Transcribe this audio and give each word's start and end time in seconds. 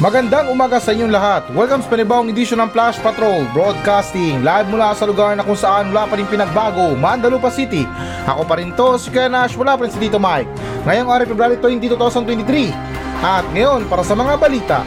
Magandang 0.00 0.48
umaga 0.48 0.80
sa 0.80 0.96
inyong 0.96 1.12
lahat. 1.12 1.44
Welcome 1.52 1.84
sa 1.84 1.92
panibawang 1.92 2.32
edisyon 2.32 2.56
ng 2.64 2.72
Flash 2.72 2.96
Patrol 3.04 3.44
Broadcasting 3.52 4.40
live 4.40 4.72
mula 4.72 4.96
sa 4.96 5.04
lugar 5.04 5.36
na 5.36 5.44
kung 5.44 5.60
saan 5.60 5.92
wala 5.92 6.08
pa 6.08 6.16
rin 6.16 6.24
pinagbago, 6.24 6.96
Mandalupa 6.96 7.52
City. 7.52 7.84
Ako 8.24 8.48
pa 8.48 8.56
rin 8.56 8.72
to, 8.72 8.96
si 8.96 9.12
Kuya 9.12 9.28
Nash, 9.28 9.60
wala 9.60 9.76
pa 9.76 9.84
rin 9.84 9.92
si 9.92 10.00
Tito 10.00 10.16
Mike. 10.16 10.48
Ngayong 10.88 11.04
araw, 11.04 11.26
February 11.28 11.60
20, 11.60 12.00
2023. 12.00 12.72
At 13.20 13.44
ngayon, 13.52 13.84
para 13.92 14.00
sa 14.00 14.16
mga 14.16 14.40
balita. 14.40 14.78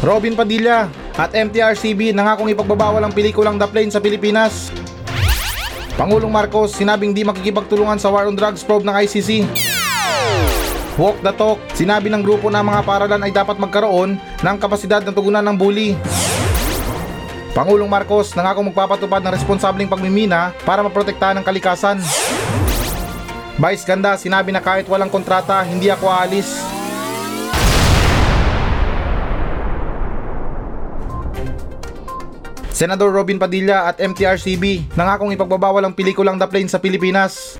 Robin 0.00 0.32
Padilla 0.32 0.88
at 1.20 1.36
MTRCB 1.36 2.16
nangakong 2.16 2.48
ipagbabawal 2.56 3.04
ang 3.04 3.12
pelikulang 3.12 3.60
The 3.60 3.68
Plane 3.68 3.92
sa 3.92 4.00
Pilipinas. 4.00 4.72
Pangulong 5.92 6.32
Marcos 6.32 6.72
sinabing 6.72 7.12
di 7.12 7.20
makikipagtulungan 7.20 8.00
sa 8.00 8.08
war 8.08 8.24
on 8.24 8.32
drugs 8.32 8.64
probe 8.64 8.88
ng 8.88 8.96
ICC. 8.96 9.71
Walk 11.00 11.24
the 11.24 11.32
talk, 11.32 11.56
sinabi 11.72 12.12
ng 12.12 12.20
grupo 12.20 12.52
na 12.52 12.60
mga 12.60 12.84
paralan 12.84 13.24
ay 13.24 13.32
dapat 13.32 13.56
magkaroon 13.56 14.20
ng 14.20 14.56
kapasidad 14.60 15.00
ng 15.00 15.16
tugunan 15.16 15.40
ng 15.40 15.56
bully. 15.56 15.96
Pangulong 17.56 17.88
Marcos 17.88 18.36
nangako 18.36 18.60
magpapatupad 18.68 19.24
ng 19.24 19.32
responsableng 19.32 19.88
pagmimina 19.88 20.52
para 20.68 20.84
maprotektahan 20.84 21.40
ang 21.40 21.44
kalikasan. 21.48 21.96
Vice 23.56 23.84
Ganda 23.88 24.20
sinabi 24.20 24.52
na 24.52 24.60
kahit 24.60 24.84
walang 24.84 25.08
kontrata, 25.08 25.64
hindi 25.64 25.88
ako 25.88 26.12
aalis. 26.12 26.60
Senador 32.68 33.16
Robin 33.16 33.40
Padilla 33.40 33.88
at 33.88 33.96
MTRCB 33.96 34.92
nangakong 34.92 35.32
ipagbabawal 35.32 35.88
ang 35.88 35.96
pelikulang 35.96 36.36
The 36.36 36.48
Plane 36.52 36.68
sa 36.68 36.76
Pilipinas. 36.76 37.56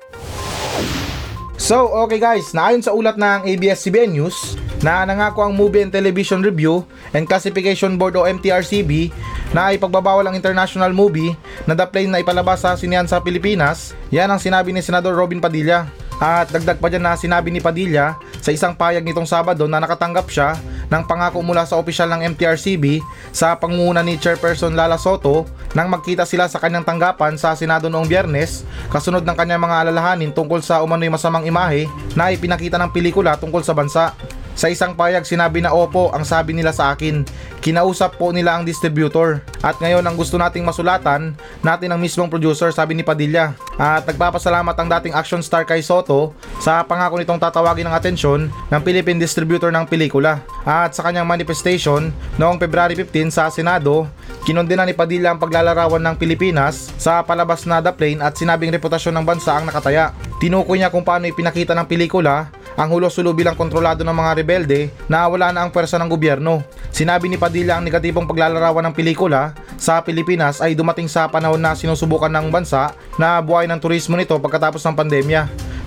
So, 1.62 1.86
okay 1.94 2.18
guys, 2.18 2.50
naayon 2.50 2.82
sa 2.82 2.90
ulat 2.90 3.14
ng 3.14 3.46
ABS-CBN 3.46 4.18
News 4.18 4.58
na 4.82 5.06
nangako 5.06 5.46
ang 5.46 5.54
Movie 5.54 5.86
and 5.86 5.94
Television 5.94 6.42
Review 6.42 6.82
and 7.14 7.22
Classification 7.30 7.94
Board 7.94 8.18
o 8.18 8.26
MTRCB 8.26 9.14
na 9.54 9.70
ipagbabawal 9.70 10.26
ang 10.26 10.34
international 10.34 10.90
movie 10.90 11.38
na 11.62 11.78
The 11.78 11.86
Plane 11.86 12.10
na 12.10 12.18
ipalabas 12.18 12.66
sa 12.66 12.74
sinihan 12.74 13.06
sa 13.06 13.22
Pilipinas. 13.22 13.94
Yan 14.10 14.34
ang 14.34 14.42
sinabi 14.42 14.74
ni 14.74 14.82
Senador 14.82 15.14
Robin 15.14 15.38
Padilla. 15.38 15.86
At 16.18 16.50
dagdag 16.50 16.82
pa 16.82 16.90
dyan 16.90 17.06
na 17.06 17.14
sinabi 17.14 17.54
ni 17.54 17.62
Padilla 17.62 18.18
sa 18.42 18.50
isang 18.50 18.74
payag 18.74 19.06
nitong 19.06 19.30
Sabado 19.30 19.62
na 19.70 19.78
nakatanggap 19.78 20.26
siya 20.34 20.58
ng 20.92 21.08
pangako 21.08 21.40
mula 21.40 21.64
sa 21.64 21.80
opisyal 21.80 22.12
ng 22.12 22.36
MTRCB 22.36 23.00
sa 23.32 23.56
pangunguna 23.56 24.04
ni 24.04 24.20
Chairperson 24.20 24.76
Lala 24.76 25.00
Soto 25.00 25.48
nang 25.72 25.88
magkita 25.88 26.28
sila 26.28 26.44
sa 26.52 26.60
kanyang 26.60 26.84
tanggapan 26.84 27.40
sa 27.40 27.56
Senado 27.56 27.88
noong 27.88 28.04
biyernes 28.04 28.68
kasunod 28.92 29.24
ng 29.24 29.32
kanyang 29.32 29.64
mga 29.64 29.88
alalahanin 29.88 30.36
tungkol 30.36 30.60
sa 30.60 30.84
umano'y 30.84 31.08
masamang 31.08 31.48
imahe 31.48 31.88
na 32.12 32.28
ipinakita 32.28 32.76
ng 32.76 32.92
pelikula 32.92 33.40
tungkol 33.40 33.64
sa 33.64 33.72
bansa. 33.72 34.12
Sa 34.52 34.68
isang 34.68 34.92
payag 34.92 35.24
sinabi 35.24 35.64
na 35.64 35.72
opo 35.72 36.12
ang 36.12 36.28
sabi 36.28 36.52
nila 36.52 36.76
sa 36.76 36.92
akin. 36.92 37.24
Kinausap 37.64 38.20
po 38.20 38.34
nila 38.34 38.58
ang 38.58 38.68
distributor. 38.68 39.40
At 39.64 39.80
ngayon 39.80 40.04
ang 40.04 40.18
gusto 40.18 40.36
nating 40.36 40.66
masulatan 40.66 41.32
natin 41.64 41.88
ang 41.88 42.00
mismong 42.02 42.28
producer 42.28 42.68
sabi 42.68 42.92
ni 42.92 43.00
Padilla. 43.06 43.56
At 43.80 44.04
nagpapasalamat 44.04 44.76
ang 44.76 44.88
dating 44.98 45.16
action 45.16 45.40
star 45.40 45.64
kay 45.64 45.80
Soto 45.80 46.36
sa 46.60 46.84
pangako 46.84 47.16
nitong 47.16 47.40
tatawagin 47.40 47.88
ng 47.88 47.96
atensyon 47.96 48.52
ng 48.52 48.80
Philippine 48.84 49.16
distributor 49.16 49.72
ng 49.72 49.88
pelikula. 49.88 50.44
At 50.68 50.92
sa 50.92 51.06
kanyang 51.08 51.26
manifestation 51.26 52.12
noong 52.36 52.60
February 52.60 52.94
15 52.94 53.32
sa 53.32 53.48
Senado, 53.48 54.04
kinondena 54.44 54.84
ni 54.84 54.92
Padilla 54.92 55.32
ang 55.32 55.40
paglalarawan 55.40 56.02
ng 56.02 56.16
Pilipinas 56.20 56.92
sa 57.00 57.24
palabas 57.24 57.64
na 57.64 57.80
The 57.80 57.94
Plane 57.96 58.20
at 58.20 58.36
sinabing 58.36 58.74
reputasyon 58.76 59.16
ng 59.16 59.26
bansa 59.26 59.56
ang 59.56 59.64
nakataya. 59.64 60.12
Tinukoy 60.42 60.82
niya 60.82 60.92
kung 60.92 61.06
paano 61.06 61.30
ipinakita 61.30 61.72
ng 61.72 61.86
pelikula 61.88 62.50
ang 62.76 62.88
hulo-sulo 62.92 63.36
bilang 63.36 63.56
kontrolado 63.56 64.02
ng 64.02 64.16
mga 64.16 64.32
rebelde 64.38 64.80
na 65.08 65.28
wala 65.28 65.52
na 65.52 65.64
ang 65.64 65.70
pwersa 65.70 66.00
ng 66.00 66.08
gobyerno. 66.08 66.64
Sinabi 66.92 67.28
ni 67.28 67.36
Padilla 67.36 67.76
ang 67.76 67.84
negatibong 67.84 68.28
paglalarawan 68.28 68.84
ng 68.90 68.94
pelikula 68.96 69.56
sa 69.76 70.00
Pilipinas 70.04 70.60
ay 70.60 70.76
dumating 70.76 71.08
sa 71.08 71.28
panahon 71.28 71.60
na 71.60 71.76
sinusubukan 71.76 72.30
ng 72.30 72.52
bansa 72.52 72.92
na 73.16 73.40
buhay 73.40 73.68
ng 73.68 73.80
turismo 73.80 74.16
nito 74.16 74.36
pagkatapos 74.38 74.80
ng 74.84 74.96
pandemya. 74.96 75.42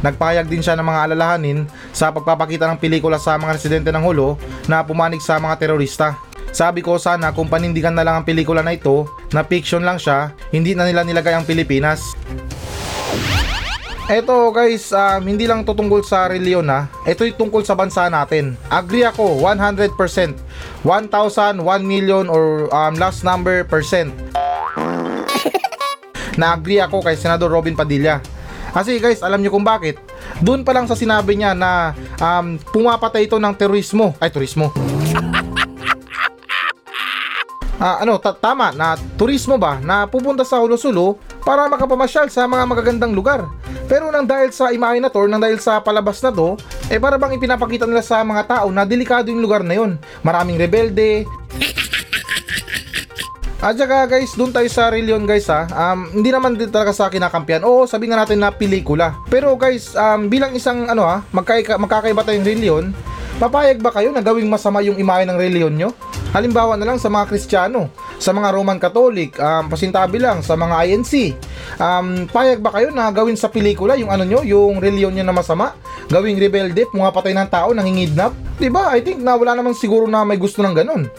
Nagpahayag 0.06 0.45
din 0.45 0.62
siya 0.62 0.78
ng 0.78 0.85
mga 0.85 1.01
alalahanin 1.09 1.66
sa 1.90 2.13
pagpapakita 2.13 2.69
ng 2.69 2.78
pelikula 2.78 3.18
sa 3.18 3.40
mga 3.40 3.57
residente 3.57 3.90
ng 3.90 4.03
hulo 4.06 4.38
na 4.69 4.85
pumanig 4.85 5.24
sa 5.24 5.41
mga 5.41 5.57
terorista. 5.57 6.19
Sabi 6.56 6.79
ko 6.79 6.95
sana 6.95 7.35
kung 7.35 7.51
panindigan 7.51 7.91
na 7.91 8.06
lang 8.06 8.22
ang 8.22 8.25
pelikula 8.28 8.63
na 8.63 8.75
ito 8.75 9.09
na 9.35 9.44
fiction 9.44 9.84
lang 9.84 10.00
siya, 10.00 10.31
hindi 10.53 10.72
na 10.72 10.88
nila 10.88 11.03
nilagay 11.03 11.35
ang 11.35 11.44
Pilipinas. 11.44 12.16
Eto 14.06 14.54
guys, 14.54 14.94
um, 14.94 15.26
hindi 15.26 15.50
lang 15.50 15.66
to 15.66 15.74
tungkol 15.74 16.06
sa 16.06 16.30
reliyon 16.30 16.70
ha. 16.70 16.86
Ito'y 17.10 17.34
tungkol 17.34 17.66
sa 17.66 17.74
bansa 17.74 18.06
natin. 18.06 18.54
Agree 18.70 19.02
ako, 19.02 19.42
100%. 19.42 19.98
1,000, 20.86 20.86
1 20.86 21.82
million 21.82 22.30
or 22.30 22.70
um, 22.70 22.94
last 23.02 23.26
number 23.26 23.66
percent. 23.66 24.14
Na-agree 26.40 26.78
ako 26.86 27.02
kay 27.02 27.18
Senador 27.18 27.50
Robin 27.50 27.74
Padilla. 27.74 28.22
Kasi 28.78 29.02
guys, 29.02 29.26
alam 29.26 29.42
niyo 29.42 29.50
kung 29.50 29.66
bakit? 29.66 29.98
Doon 30.38 30.62
pa 30.62 30.78
lang 30.78 30.86
sa 30.86 30.94
sinabi 30.94 31.42
niya 31.42 31.58
na 31.58 31.98
um, 32.22 32.62
pumapatay 32.62 33.26
ito 33.26 33.42
ng 33.42 33.58
terorismo. 33.58 34.14
Ay, 34.22 34.30
turismo. 34.30 34.70
Ah, 37.76 38.00
ano, 38.00 38.16
ta- 38.16 38.32
tama 38.32 38.72
na 38.72 38.96
turismo 39.20 39.60
ba 39.60 39.84
na 39.84 40.08
pupunta 40.08 40.48
sa 40.48 40.64
Hulo-Sulo 40.64 41.20
para 41.44 41.68
makapamasyal 41.68 42.32
sa 42.32 42.48
mga 42.48 42.64
magagandang 42.64 43.12
lugar. 43.12 43.44
Pero 43.85 44.09
nang 44.09 44.25
dahil 44.25 44.50
sa 44.50 44.73
imahe 44.73 44.97
na 44.97 45.13
to, 45.13 45.29
nang 45.29 45.41
dahil 45.41 45.62
sa 45.62 45.78
palabas 45.78 46.18
na 46.25 46.34
to, 46.34 46.57
eh 46.90 46.97
para 46.97 47.22
bang 47.22 47.38
ipinapakita 47.38 47.85
nila 47.85 48.01
sa 48.01 48.25
mga 48.25 48.44
tao 48.50 48.68
na 48.73 48.81
delikado 48.81 49.29
yung 49.29 49.41
lugar 49.41 49.62
na 49.62 49.78
yun. 49.78 50.01
Maraming 50.25 50.57
rebelde. 50.57 51.29
At 53.66 53.81
saka 53.81 54.06
guys, 54.06 54.38
doon 54.38 54.53
tayo 54.53 54.69
sa 54.69 54.94
reliyon 54.94 55.25
guys 55.25 55.50
ha. 55.50 55.66
Um, 55.74 56.22
hindi 56.22 56.29
naman 56.29 56.53
din 56.53 56.69
talaga 56.69 56.94
sa 56.94 57.09
kinakampihan. 57.09 57.66
Oo, 57.66 57.90
sabi 57.90 58.06
nga 58.06 58.22
natin 58.22 58.38
na 58.38 58.53
pelikula. 58.53 59.18
Pero 59.25 59.57
guys, 59.57 59.97
um, 59.97 60.29
bilang 60.29 60.53
isang 60.53 60.85
ano 60.85 61.06
ha, 61.06 61.25
magkaika, 61.34 61.74
magkakaiba 61.81 62.22
tayong 62.22 62.45
reliyon, 62.45 62.84
papayag 63.41 63.81
ba 63.81 63.90
kayo 63.90 64.13
na 64.13 64.22
gawing 64.22 64.45
masama 64.45 64.85
yung 64.85 65.01
imahe 65.01 65.25
ng 65.25 65.34
reliyon 65.34 65.74
nyo? 65.74 65.90
Halimbawa 66.29 66.78
na 66.78 66.85
lang 66.85 67.01
sa 67.01 67.09
mga 67.09 67.25
Kristiyano, 67.25 67.90
sa 68.20 68.31
mga 68.31 68.52
Roman 68.56 68.80
Catholic, 68.80 69.36
um, 69.40 69.68
pasintabi 69.68 70.18
lang 70.20 70.40
sa 70.42 70.56
mga 70.56 70.76
INC. 70.88 71.36
Um, 71.80 72.28
payag 72.31 72.64
ba 72.64 72.72
kayo 72.76 72.92
na 72.92 73.12
gawin 73.12 73.36
sa 73.36 73.52
pelikula 73.52 74.00
yung 74.00 74.12
ano 74.12 74.24
nyo, 74.24 74.42
yung 74.42 74.80
reliyon 74.80 75.16
nyo 75.16 75.26
na 75.28 75.36
masama? 75.36 75.76
Gawing 76.08 76.40
rebelde, 76.40 76.88
pumapatay 76.90 77.34
ng 77.36 77.50
tao, 77.50 77.74
nangingidnap? 77.75 78.31
Diba? 78.56 78.94
I 78.94 79.04
think 79.04 79.20
na 79.20 79.36
wala 79.36 79.58
naman 79.58 79.75
siguro 79.75 80.08
na 80.08 80.24
may 80.24 80.40
gusto 80.40 80.64
ng 80.64 80.75
ganun. 80.75 81.09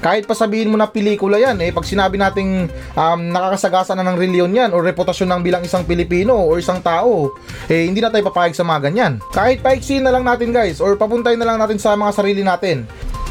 Kahit 0.00 0.24
pa 0.24 0.32
sabihin 0.32 0.72
mo 0.72 0.80
na 0.80 0.88
pelikula 0.88 1.36
yan, 1.36 1.60
eh, 1.60 1.76
pag 1.76 1.84
sinabi 1.84 2.16
nating 2.16 2.72
um, 2.96 3.20
nakakasagasa 3.28 3.92
na 3.92 4.00
ng 4.08 4.16
reliyon 4.16 4.56
yan 4.56 4.72
o 4.72 4.80
reputasyon 4.80 5.28
ng 5.28 5.40
bilang 5.44 5.60
isang 5.60 5.84
Pilipino 5.84 6.32
o 6.32 6.56
isang 6.56 6.80
tao, 6.80 7.36
eh, 7.68 7.84
hindi 7.84 8.00
na 8.00 8.08
tayo 8.08 8.24
papayag 8.32 8.56
sa 8.56 8.64
mga 8.64 8.88
ganyan. 8.88 9.20
Kahit 9.28 9.60
paiksin 9.60 10.00
na 10.00 10.08
lang 10.08 10.24
natin 10.24 10.56
guys 10.56 10.80
or 10.80 10.96
papuntay 10.96 11.36
na 11.36 11.44
lang 11.44 11.60
natin 11.60 11.76
sa 11.76 11.92
mga 12.00 12.16
sarili 12.16 12.40
natin. 12.40 12.88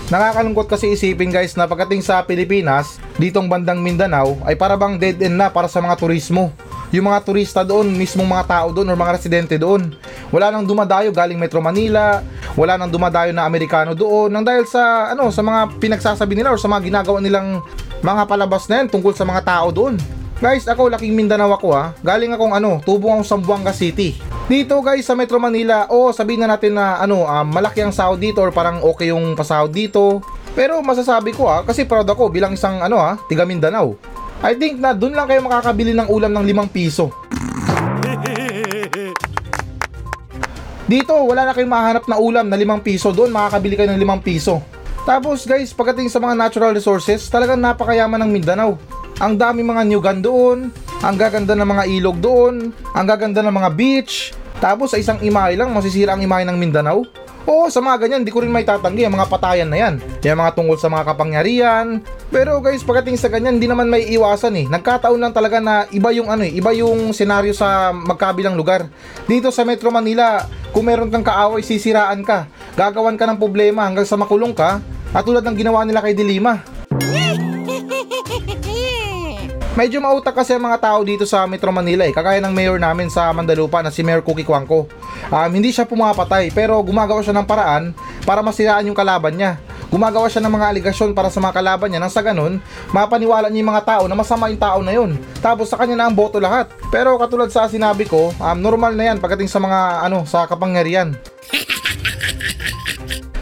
Nakakalungkot 0.09 0.65
kasi 0.65 0.89
isipin 0.89 1.29
guys 1.29 1.53
na 1.53 1.69
pagdating 1.69 2.01
sa 2.01 2.25
Pilipinas, 2.25 2.97
ditong 3.21 3.45
bandang 3.45 3.77
Mindanao, 3.77 4.41
ay 4.41 4.57
para 4.57 4.73
bang 4.73 4.97
dead 4.97 5.21
end 5.21 5.37
na 5.37 5.53
para 5.53 5.69
sa 5.69 5.85
mga 5.85 6.01
turismo. 6.01 6.49
Yung 6.89 7.05
mga 7.05 7.21
turista 7.21 7.61
doon, 7.61 7.93
mismong 7.93 8.25
mga 8.25 8.45
tao 8.49 8.67
doon 8.73 8.89
or 8.89 8.97
mga 8.97 9.21
residente 9.21 9.61
doon. 9.61 9.93
Wala 10.33 10.49
nang 10.49 10.65
dumadayo 10.65 11.13
galing 11.13 11.37
Metro 11.37 11.61
Manila, 11.61 12.25
wala 12.57 12.73
nang 12.81 12.89
dumadayo 12.89 13.29
na 13.29 13.45
Amerikano 13.45 13.93
doon 13.93 14.33
nang 14.33 14.41
dahil 14.41 14.65
sa 14.65 15.13
ano 15.13 15.29
sa 15.29 15.45
mga 15.45 15.77
pinagsasabi 15.77 16.33
nila 16.33 16.49
or 16.49 16.57
sa 16.57 16.65
mga 16.65 16.89
ginagawa 16.89 17.21
nilang 17.21 17.61
mga 18.01 18.25
palabas 18.25 18.65
na 18.65 18.81
yan 18.81 18.89
tungkol 18.89 19.13
sa 19.13 19.29
mga 19.29 19.45
tao 19.45 19.69
doon. 19.69 20.18
Guys, 20.39 20.63
ako 20.71 20.87
laking 20.87 21.19
Mindanao 21.19 21.51
ako 21.51 21.75
ha. 21.75 21.91
Galing 21.99 22.31
akong 22.31 22.55
ano, 22.55 22.79
tubong 22.79 23.19
akong 23.19 23.27
Sambuanga 23.27 23.75
City. 23.75 24.15
Dito 24.47 24.79
guys 24.79 25.03
sa 25.03 25.11
Metro 25.11 25.35
Manila, 25.35 25.91
o 25.91 26.07
oh, 26.07 26.09
sabihin 26.15 26.39
na 26.39 26.55
natin 26.55 26.79
na 26.79 26.95
ano, 26.95 27.27
um, 27.27 27.43
malaki 27.51 27.83
ang 27.83 27.91
sahod 27.91 28.23
dito 28.23 28.39
or 28.39 28.47
parang 28.55 28.79
okay 28.79 29.11
yung 29.11 29.35
pasahod 29.35 29.67
dito. 29.67 30.23
Pero 30.55 30.79
masasabi 30.79 31.35
ko 31.35 31.51
ha, 31.51 31.67
kasi 31.67 31.83
proud 31.83 32.07
ako 32.07 32.31
bilang 32.31 32.55
isang 32.55 32.79
ano 32.79 32.95
ha, 33.03 33.19
tiga 33.27 33.43
Mindanao. 33.43 33.99
I 34.39 34.55
think 34.55 34.79
na 34.79 34.95
doon 34.95 35.11
lang 35.11 35.27
kayo 35.27 35.43
makakabili 35.43 35.91
ng 35.91 36.07
ulam 36.07 36.31
ng 36.31 36.71
5 36.71 36.71
piso. 36.71 37.11
Dito, 40.87 41.19
wala 41.19 41.51
na 41.51 41.53
kayong 41.53 41.69
mahanap 41.75 42.07
na 42.07 42.15
ulam 42.15 42.47
na 42.47 42.55
5 42.55 42.79
piso. 42.79 43.11
Doon, 43.11 43.35
makakabili 43.35 43.75
kayo 43.75 43.91
ng 43.91 43.99
5 43.99 44.23
piso. 44.23 44.63
Tapos 45.03 45.43
guys, 45.43 45.75
pagdating 45.75 46.07
sa 46.07 46.23
mga 46.23 46.39
natural 46.39 46.71
resources, 46.71 47.27
talagang 47.27 47.59
napakayaman 47.59 48.23
ng 48.23 48.31
Mindanao. 48.31 48.79
Ang 49.19 49.35
dami 49.35 49.67
mga 49.67 49.83
nyugan 49.83 50.23
doon, 50.23 50.57
ang 51.03 51.15
gaganda 51.19 51.51
ng 51.51 51.67
mga 51.67 51.83
ilog 51.91 52.17
doon, 52.23 52.71
ang 52.95 53.03
gaganda 53.03 53.43
ng 53.43 53.51
mga 53.51 53.69
beach. 53.75 54.31
Tapos 54.63 54.95
sa 54.95 54.97
isang 54.99 55.19
imahe 55.19 55.59
lang, 55.59 55.75
masisira 55.75 56.15
ang 56.15 56.23
imahe 56.23 56.47
ng 56.47 56.55
Mindanao. 56.55 57.03
Oo, 57.43 57.67
sa 57.67 57.83
mga 57.83 58.07
ganyan, 58.07 58.23
di 58.23 58.31
ko 58.31 58.39
rin 58.39 58.51
may 58.51 58.63
tatanggi 58.63 59.03
ang 59.03 59.19
mga 59.19 59.27
patayan 59.27 59.67
na 59.67 59.75
yan. 59.75 59.99
Yung 60.23 60.39
mga 60.39 60.55
tungkol 60.55 60.79
sa 60.79 60.87
mga 60.87 61.03
kapangyarihan. 61.03 61.99
Pero 62.31 62.63
guys, 62.63 62.79
pagdating 62.79 63.19
sa 63.19 63.27
ganyan, 63.27 63.59
hindi 63.59 63.67
naman 63.67 63.91
may 63.91 64.07
iwasan 64.07 64.55
eh. 64.55 64.65
Nagkataon 64.71 65.19
lang 65.19 65.35
talaga 65.35 65.59
na 65.59 65.83
iba 65.91 66.15
yung 66.15 66.31
ano 66.31 66.47
eh, 66.47 66.55
iba 66.55 66.71
yung 66.71 67.11
senaryo 67.11 67.51
sa 67.51 67.91
magkabilang 67.91 68.55
lugar. 68.55 68.87
Dito 69.27 69.51
sa 69.51 69.67
Metro 69.67 69.91
Manila, 69.91 70.47
kung 70.71 70.87
meron 70.87 71.11
kang 71.11 71.27
kaaway, 71.27 71.59
sisiraan 71.59 72.23
ka. 72.23 72.47
Gagawan 72.79 73.19
ka 73.19 73.27
ng 73.27 73.35
problema 73.35 73.83
hanggang 73.83 74.07
sa 74.07 74.15
makulong 74.15 74.55
ka. 74.55 74.79
At 75.11 75.27
tulad 75.27 75.43
ng 75.43 75.59
ginawa 75.59 75.83
nila 75.83 75.99
kay 75.99 76.15
Dilima. 76.15 76.78
Medyo 79.79 80.03
mautak 80.03 80.35
kasi 80.35 80.51
ang 80.51 80.67
mga 80.67 80.91
tao 80.91 80.99
dito 81.07 81.23
sa 81.23 81.47
Metro 81.47 81.71
Manila 81.71 82.03
eh. 82.03 82.11
Kagaya 82.11 82.43
ng 82.43 82.51
mayor 82.51 82.75
namin 82.75 83.07
sa 83.07 83.31
Mandalupa 83.31 83.79
na 83.79 83.87
si 83.87 84.03
Mayor 84.03 84.19
Cookie 84.19 84.43
Kwangko. 84.43 84.91
Um, 85.31 85.51
hindi 85.55 85.71
siya 85.71 85.87
pumapatay 85.87 86.51
pero 86.51 86.75
gumagawa 86.83 87.23
siya 87.23 87.31
ng 87.39 87.47
paraan 87.47 87.95
para 88.27 88.43
masiraan 88.43 88.91
yung 88.91 88.97
kalaban 88.99 89.39
niya. 89.39 89.55
Gumagawa 89.87 90.27
siya 90.27 90.43
ng 90.43 90.51
mga 90.51 90.67
aligasyon 90.75 91.15
para 91.15 91.31
sa 91.31 91.39
mga 91.39 91.63
kalaban 91.63 91.95
niya 91.95 92.03
nang 92.03 92.11
sa 92.11 92.19
ganun, 92.19 92.59
mapaniwala 92.91 93.47
niya 93.47 93.63
yung 93.63 93.71
mga 93.71 93.85
tao 93.87 94.03
na 94.11 94.19
masama 94.19 94.51
yung 94.51 94.59
tao 94.59 94.83
na 94.83 94.91
yun. 94.91 95.15
Tapos 95.39 95.71
sa 95.71 95.79
kanya 95.79 95.95
na 95.95 96.11
ang 96.11 96.15
boto 96.19 96.43
lahat. 96.43 96.67
Pero 96.91 97.15
katulad 97.15 97.47
sa 97.47 97.71
sinabi 97.71 98.03
ko, 98.03 98.35
um, 98.35 98.57
normal 98.59 98.99
na 98.99 99.15
yan 99.15 99.23
pagdating 99.23 99.47
sa 99.47 99.63
mga 99.63 100.03
ano 100.03 100.27
sa 100.27 100.43
kapangyarihan. 100.43 101.15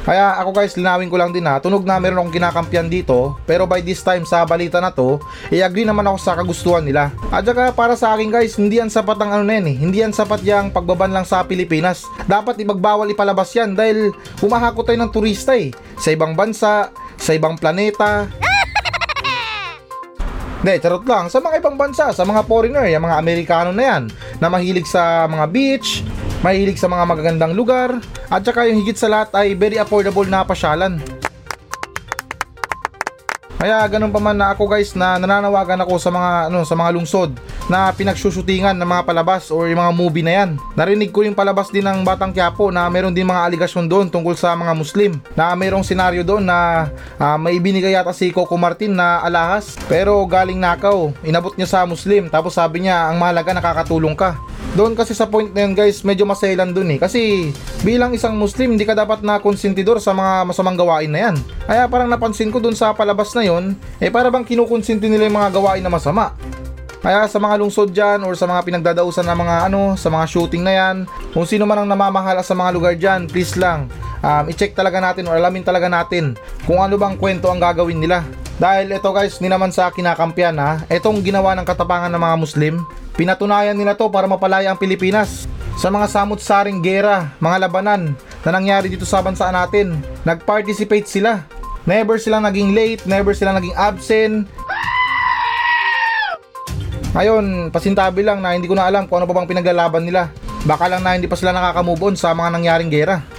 Kaya 0.08 0.40
ako 0.40 0.56
guys, 0.56 0.72
linawin 0.80 1.12
ko 1.12 1.20
lang 1.20 1.36
din 1.36 1.44
ha, 1.44 1.60
tunog 1.60 1.84
na 1.84 2.00
meron 2.00 2.24
akong 2.24 2.40
kinakampiyan 2.40 2.88
dito, 2.88 3.36
pero 3.44 3.68
by 3.68 3.84
this 3.84 4.00
time 4.00 4.24
sa 4.24 4.48
balita 4.48 4.80
na 4.80 4.88
to, 4.88 5.20
i-agree 5.52 5.84
naman 5.84 6.08
ako 6.08 6.18
sa 6.24 6.40
kagustuhan 6.40 6.88
nila. 6.88 7.12
At 7.28 7.44
saka 7.44 7.76
para 7.76 7.92
sa 8.00 8.16
akin 8.16 8.32
guys, 8.32 8.56
hindi 8.56 8.80
yan 8.80 8.88
sapat 8.88 9.20
ang 9.20 9.36
ano 9.36 9.44
na 9.44 9.60
yan 9.60 9.68
eh, 9.68 9.76
hindi 9.76 10.00
yan 10.00 10.16
sapat 10.16 10.48
yung 10.48 10.72
pagbaban 10.72 11.12
lang 11.12 11.28
sa 11.28 11.44
Pilipinas. 11.44 12.08
Dapat 12.24 12.56
ibagbawal 12.56 13.12
ipalabas 13.12 13.52
yan 13.52 13.76
dahil 13.76 14.16
humahakot 14.40 14.88
tayo 14.88 14.96
ng 14.96 15.12
turista 15.12 15.60
eh, 15.60 15.76
sa 16.00 16.16
ibang 16.16 16.40
bansa, 16.40 16.88
sa 17.20 17.32
ibang 17.36 17.60
planeta, 17.60 18.32
hindi, 20.64 20.80
charot 20.80 21.04
lang. 21.04 21.28
Sa 21.28 21.44
mga 21.44 21.60
ibang 21.60 21.76
bansa, 21.76 22.16
sa 22.16 22.24
mga 22.24 22.48
foreigner, 22.48 22.88
yung 22.88 23.04
mga 23.04 23.20
Amerikano 23.20 23.76
na 23.76 23.84
yan, 23.84 24.04
na 24.40 24.48
mahilig 24.48 24.88
sa 24.88 25.28
mga 25.28 25.52
beach, 25.52 26.00
mahilig 26.46 26.78
sa 26.78 26.90
mga 26.92 27.04
magagandang 27.10 27.54
lugar, 27.58 27.98
at 28.30 28.42
saka 28.46 28.70
yung 28.70 28.84
higit 28.84 28.98
sa 28.98 29.10
lahat 29.10 29.34
ay 29.34 29.58
very 29.58 29.82
affordable 29.82 30.26
na 30.28 30.46
pasyalan. 30.46 31.02
Kaya 33.58 33.82
ganun 33.90 34.14
pa 34.14 34.22
man 34.22 34.38
na 34.38 34.54
ako 34.54 34.70
guys 34.70 34.94
na 34.94 35.18
nananawagan 35.18 35.82
ako 35.82 35.98
sa 35.98 36.14
mga 36.14 36.54
ano 36.54 36.62
sa 36.62 36.78
mga 36.78 36.94
lungsod 36.94 37.34
na 37.68 37.92
pinagsusutingan 37.92 38.76
ng 38.80 38.88
mga 38.88 39.04
palabas 39.04 39.52
or 39.52 39.68
yung 39.68 39.80
mga 39.84 39.94
movie 39.94 40.26
na 40.26 40.34
yan. 40.44 40.50
Narinig 40.74 41.12
ko 41.12 41.24
yung 41.24 41.36
palabas 41.36 41.68
din 41.72 41.84
ng 41.84 42.04
Batang 42.08 42.32
Quiapo 42.32 42.72
na 42.72 42.88
meron 42.88 43.12
din 43.12 43.28
mga 43.28 43.44
aligasyon 43.48 43.86
doon 43.88 44.08
tungkol 44.08 44.36
sa 44.40 44.56
mga 44.56 44.74
Muslim. 44.74 45.12
Na 45.36 45.54
mayroong 45.54 45.84
senaryo 45.84 46.24
doon 46.24 46.48
na 46.48 46.90
uh, 47.20 47.38
may 47.40 47.60
binigay 47.60 47.94
yata 47.94 48.16
si 48.16 48.32
Coco 48.32 48.56
Martin 48.56 48.96
na 48.96 49.20
alahas 49.22 49.76
pero 49.92 50.20
galing 50.26 50.60
nakaw. 50.60 51.12
Inabot 51.28 51.54
niya 51.60 51.68
sa 51.68 51.84
Muslim 51.84 52.32
tapos 52.32 52.56
sabi 52.56 52.88
niya 52.88 53.12
ang 53.12 53.20
mahalaga 53.20 53.52
nakakatulong 53.52 54.16
ka. 54.16 54.40
Doon 54.78 54.94
kasi 54.94 55.18
sa 55.18 55.26
point 55.26 55.50
na 55.50 55.66
yun 55.66 55.74
guys, 55.74 56.06
medyo 56.06 56.22
maselan 56.28 56.70
doon 56.70 56.94
eh. 56.94 57.00
Kasi 57.02 57.50
bilang 57.82 58.14
isang 58.14 58.38
Muslim, 58.38 58.78
hindi 58.78 58.86
ka 58.86 58.94
dapat 58.94 59.26
na 59.26 59.42
konsentidor 59.42 59.98
sa 59.98 60.14
mga 60.14 60.46
masamang 60.46 60.78
gawain 60.78 61.10
na 61.10 61.20
yan. 61.30 61.36
Kaya 61.66 61.90
parang 61.90 62.06
napansin 62.06 62.54
ko 62.54 62.62
doon 62.62 62.78
sa 62.78 62.94
palabas 62.94 63.34
na 63.34 63.42
yon, 63.42 63.74
eh 63.98 64.14
para 64.14 64.30
bang 64.30 64.46
kinukonsinti 64.46 65.10
nila 65.10 65.26
yung 65.26 65.38
mga 65.42 65.50
gawain 65.58 65.82
na 65.82 65.90
masama. 65.90 66.38
Kaya 67.02 67.30
sa 67.30 67.38
mga 67.38 67.56
lungsod 67.62 67.94
dyan 67.94 68.26
or 68.26 68.34
sa 68.34 68.50
mga 68.50 68.62
pinagdadausan 68.66 69.26
na 69.26 69.38
mga 69.38 69.70
ano, 69.70 69.94
sa 69.96 70.10
mga 70.10 70.26
shooting 70.26 70.64
na 70.66 70.74
yan, 70.74 70.96
kung 71.32 71.46
sino 71.46 71.64
man 71.70 71.86
ang 71.86 71.90
namamahala 71.90 72.42
sa 72.42 72.58
mga 72.58 72.70
lugar 72.74 72.94
dyan, 72.98 73.30
please 73.30 73.54
lang, 73.56 73.90
um, 74.26 74.44
i-check 74.50 74.74
talaga 74.74 74.98
natin 74.98 75.30
or 75.30 75.38
alamin 75.38 75.62
talaga 75.62 75.86
natin 75.86 76.34
kung 76.66 76.82
ano 76.82 76.98
bang 76.98 77.16
kwento 77.16 77.48
ang 77.48 77.62
gagawin 77.62 78.02
nila. 78.02 78.26
Dahil 78.58 78.90
ito 78.90 79.10
guys, 79.14 79.38
ni 79.38 79.48
naman 79.48 79.70
sa 79.70 79.94
kinakampiyan 79.94 80.58
ha, 80.58 80.82
itong 80.90 81.22
ginawa 81.22 81.54
ng 81.54 81.66
katapangan 81.66 82.10
ng 82.10 82.22
mga 82.22 82.38
Muslim, 82.42 82.76
Pinatunayan 83.18 83.74
nila 83.74 83.98
to 83.98 84.06
para 84.14 84.30
mapalaya 84.30 84.70
ang 84.70 84.78
Pilipinas 84.78 85.50
sa 85.74 85.90
mga 85.90 86.06
samut-saring 86.06 86.86
gera, 86.86 87.34
mga 87.42 87.66
labanan 87.66 88.14
na 88.46 88.50
nangyari 88.54 88.94
dito 88.94 89.10
sa 89.10 89.26
bansa 89.26 89.50
natin. 89.50 89.98
Nag-participate 90.22 91.10
sila. 91.10 91.42
Never 91.90 92.22
silang 92.22 92.46
naging 92.46 92.78
late, 92.78 93.02
never 93.10 93.34
silang 93.34 93.58
naging 93.58 93.74
absent. 93.74 94.46
Ngayon, 97.18 97.74
pasintabi 97.74 98.22
lang 98.22 98.46
na 98.46 98.54
hindi 98.54 98.70
ko 98.70 98.78
na 98.78 98.86
alam 98.86 99.10
kung 99.10 99.18
ano 99.18 99.26
pa 99.26 99.34
bang 99.34 99.50
pinaglalaban 99.50 100.06
nila. 100.06 100.30
Baka 100.70 100.86
lang 100.86 101.02
na 101.02 101.18
hindi 101.18 101.26
pa 101.26 101.34
sila 101.34 101.50
nakakamove 101.50 102.14
on 102.14 102.14
sa 102.14 102.30
mga 102.38 102.54
nangyaring 102.54 102.94
gera. 102.94 103.26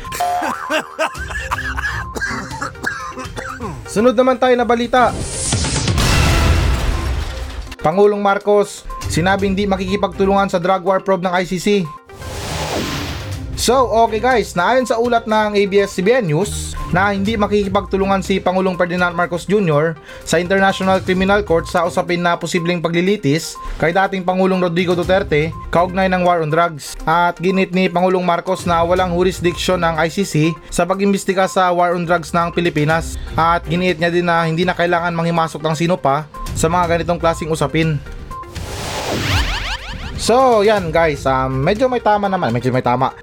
Sunod 3.94 4.18
naman 4.18 4.34
tayo 4.34 4.58
na 4.58 4.66
balita. 4.66 5.14
Pangulong 7.78 8.18
Marcos, 8.18 8.82
sinabing 9.06 9.54
di 9.54 9.70
makikipagtulungan 9.70 10.50
sa 10.50 10.58
drug 10.58 10.82
war 10.82 10.98
probe 10.98 11.22
ng 11.22 11.38
ICC. 11.38 11.86
So, 13.54 13.86
okay 14.02 14.18
guys, 14.18 14.58
naayon 14.58 14.90
sa 14.90 14.98
ulat 14.98 15.30
ng 15.30 15.54
ABS-CBN 15.54 16.26
News 16.26 16.77
na 16.90 17.12
hindi 17.12 17.36
makikipagtulungan 17.36 18.24
si 18.24 18.40
Pangulong 18.40 18.76
Ferdinand 18.76 19.12
Marcos 19.12 19.44
Jr. 19.44 19.96
sa 20.24 20.40
International 20.40 21.00
Criminal 21.04 21.44
Court 21.44 21.68
sa 21.68 21.84
usapin 21.84 22.24
na 22.24 22.36
posibleng 22.40 22.80
paglilitis 22.80 23.56
kay 23.76 23.92
dating 23.92 24.24
Pangulong 24.24 24.60
Rodrigo 24.60 24.96
Duterte 24.96 25.52
kaugnay 25.68 26.08
ng 26.08 26.24
war 26.24 26.40
on 26.40 26.52
drugs. 26.52 26.96
At 27.04 27.36
ginit 27.40 27.76
ni 27.76 27.92
Pangulong 27.92 28.24
Marcos 28.24 28.64
na 28.64 28.80
walang 28.84 29.12
jurisdiction 29.12 29.80
ng 29.80 30.00
ICC 30.08 30.56
sa 30.72 30.88
pag-imbestiga 30.88 31.44
sa 31.44 31.68
war 31.72 31.92
on 31.92 32.08
drugs 32.08 32.32
ng 32.32 32.52
Pilipinas. 32.52 33.20
At 33.36 33.64
ginit 33.68 34.00
niya 34.00 34.12
din 34.12 34.26
na 34.26 34.48
hindi 34.48 34.64
na 34.64 34.76
kailangan 34.76 35.12
manghimasok 35.12 35.60
ng 35.60 35.76
sino 35.76 35.96
pa 36.00 36.24
sa 36.56 36.66
mga 36.66 36.98
ganitong 36.98 37.20
klasing 37.20 37.52
usapin. 37.52 38.00
So, 40.18 40.66
yan 40.66 40.90
guys, 40.90 41.22
um, 41.30 41.62
medyo 41.62 41.86
may 41.86 42.02
tama 42.02 42.26
naman, 42.26 42.50
medyo 42.50 42.74
may 42.74 42.82
tama. 42.82 43.14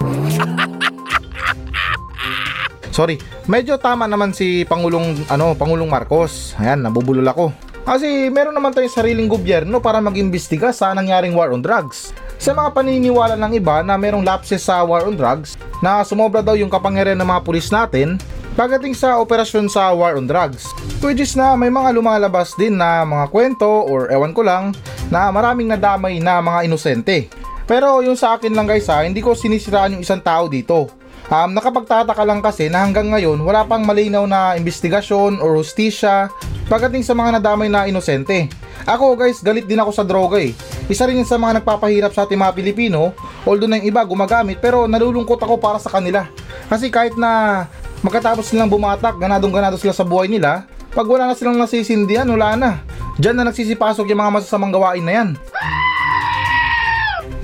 Sorry, 2.95 3.19
medyo 3.51 3.75
tama 3.75 4.07
naman 4.07 4.31
si 4.31 4.63
Pangulong 4.63 5.27
ano, 5.27 5.51
Pangulong 5.51 5.91
Marcos. 5.91 6.55
Ayan, 6.55 6.79
nabubulol 6.79 7.27
ako. 7.27 7.51
Kasi 7.83 8.31
meron 8.31 8.55
naman 8.55 8.71
tayong 8.71 8.95
sariling 8.95 9.27
gobyerno 9.27 9.83
para 9.83 9.99
mag-imbestiga 9.99 10.71
sa 10.71 10.95
nangyaring 10.95 11.35
war 11.35 11.51
on 11.51 11.59
drugs. 11.59 12.15
Sa 12.39 12.55
mga 12.55 12.71
paniniwala 12.71 13.35
ng 13.35 13.59
iba 13.59 13.83
na 13.83 13.99
merong 13.99 14.23
lapses 14.23 14.63
sa 14.63 14.79
war 14.87 15.03
on 15.03 15.19
drugs, 15.19 15.59
na 15.83 16.07
sumobra 16.07 16.39
daw 16.39 16.55
yung 16.55 16.71
kapangyarihan 16.71 17.19
ng 17.19 17.27
mga 17.27 17.43
pulis 17.43 17.67
natin 17.67 18.15
pagdating 18.55 18.95
sa 18.95 19.19
operasyon 19.19 19.67
sa 19.67 19.91
war 19.91 20.15
on 20.15 20.23
drugs. 20.23 20.71
Which 21.03 21.19
is 21.19 21.35
na 21.35 21.59
may 21.59 21.67
mga 21.67 21.99
lumalabas 21.99 22.55
din 22.55 22.79
na 22.79 23.03
mga 23.03 23.27
kwento 23.27 23.67
or 23.67 24.07
ewan 24.07 24.31
ko 24.31 24.47
lang 24.47 24.71
na 25.11 25.27
maraming 25.35 25.67
nadamay 25.67 26.23
na 26.23 26.39
mga 26.39 26.63
inosente. 26.63 27.27
Pero 27.67 27.99
yung 27.99 28.15
sa 28.15 28.39
akin 28.39 28.55
lang 28.55 28.71
guys 28.71 28.87
ha, 28.87 29.03
hindi 29.03 29.19
ko 29.19 29.35
sinisiraan 29.35 29.99
yung 29.99 30.03
isang 30.07 30.23
tao 30.23 30.47
dito. 30.47 31.03
Um, 31.25 31.57
nakapagtataka 31.57 32.21
lang 32.21 32.45
kasi 32.45 32.69
na 32.69 32.85
hanggang 32.85 33.09
ngayon 33.09 33.41
wala 33.41 33.65
pang 33.65 33.81
malinaw 33.81 34.29
na 34.29 34.53
investigasyon 34.53 35.41
or 35.41 35.57
hustisya 35.57 36.29
pagdating 36.69 37.01
sa 37.01 37.17
mga 37.17 37.41
nadamay 37.41 37.65
na 37.65 37.89
inosente. 37.89 38.45
Ako 38.85 39.17
guys, 39.17 39.41
galit 39.41 39.65
din 39.65 39.81
ako 39.81 39.89
sa 39.89 40.05
droga 40.05 40.37
eh. 40.37 40.53
Isa 40.85 41.09
rin 41.09 41.25
sa 41.25 41.41
mga 41.41 41.61
nagpapahirap 41.61 42.13
sa 42.13 42.29
ating 42.29 42.37
mga 42.37 42.53
Pilipino, 42.53 43.17
although 43.41 43.65
na 43.65 43.81
yung 43.81 43.89
iba 43.89 44.05
gumagamit 44.05 44.61
pero 44.61 44.85
nalulungkot 44.85 45.41
ako 45.41 45.57
para 45.57 45.81
sa 45.81 45.89
kanila. 45.89 46.29
Kasi 46.69 46.93
kahit 46.93 47.17
na 47.17 47.65
magkatapos 48.05 48.45
nilang 48.53 48.69
bumatak, 48.69 49.17
ganadong 49.17 49.49
ganado 49.49 49.81
sila 49.81 49.97
sa 49.97 50.05
buhay 50.05 50.29
nila, 50.29 50.69
pag 50.93 51.09
wala 51.09 51.25
na 51.25 51.33
silang 51.33 51.57
nasisindihan, 51.57 52.29
wala 52.29 52.53
na. 52.53 52.71
Diyan 53.17 53.41
na 53.41 53.49
nagsisipasok 53.49 54.05
yung 54.13 54.21
mga 54.21 54.33
masasamang 54.37 54.69
gawain 54.69 55.01
na 55.01 55.13
yan. 55.17 55.29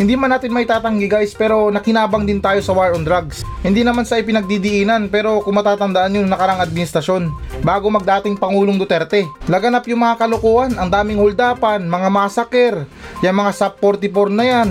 Hindi 0.01 0.17
man 0.17 0.33
natin 0.33 0.49
may 0.49 0.65
tatanggi 0.65 1.05
guys 1.05 1.37
pero 1.37 1.69
nakinabang 1.69 2.25
din 2.25 2.41
tayo 2.41 2.57
sa 2.65 2.73
war 2.73 2.97
on 2.97 3.05
drugs. 3.05 3.45
Hindi 3.61 3.85
naman 3.85 4.01
sa 4.01 4.17
ipinagdidiinan 4.17 5.13
pero 5.13 5.45
kung 5.45 5.53
matatandaan 5.53 6.17
yung 6.17 6.25
nakarang 6.25 6.57
administrasyon 6.57 7.29
bago 7.61 7.85
magdating 7.93 8.33
Pangulong 8.33 8.81
Duterte. 8.81 9.29
Laganap 9.45 9.85
yung 9.85 10.01
mga 10.01 10.25
kalukuhan, 10.25 10.73
ang 10.81 10.89
daming 10.89 11.21
holdapan, 11.21 11.85
mga 11.85 12.09
masaker, 12.09 12.89
yung 13.21 13.37
mga 13.45 13.53
SAP 13.53 13.77
44 13.77 14.33
na 14.33 14.45
yan. 14.49 14.69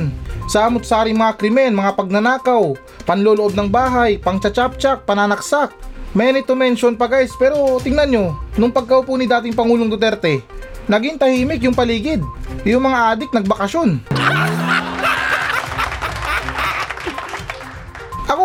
Samot-saring 0.51 1.15
mga 1.15 1.39
krimen, 1.39 1.79
mga 1.79 1.95
pagnanakaw, 1.95 2.75
panloloob 3.07 3.55
ng 3.55 3.71
bahay, 3.71 4.19
pangtsatsyaptsak, 4.19 5.07
pananaksak. 5.07 5.71
Many 6.11 6.43
to 6.43 6.59
mention 6.59 6.99
pa 6.99 7.07
guys 7.07 7.31
pero 7.39 7.79
tingnan 7.79 8.11
nyo, 8.11 8.25
nung 8.59 8.75
pagkaupo 8.75 9.15
ni 9.15 9.31
dating 9.31 9.55
Pangulong 9.55 9.87
Duterte, 9.87 10.43
naging 10.91 11.23
tahimik 11.23 11.63
yung 11.63 11.79
paligid. 11.79 12.19
Yung 12.67 12.83
mga 12.83 13.15
adik 13.15 13.31
nagbakasyon. 13.31 14.03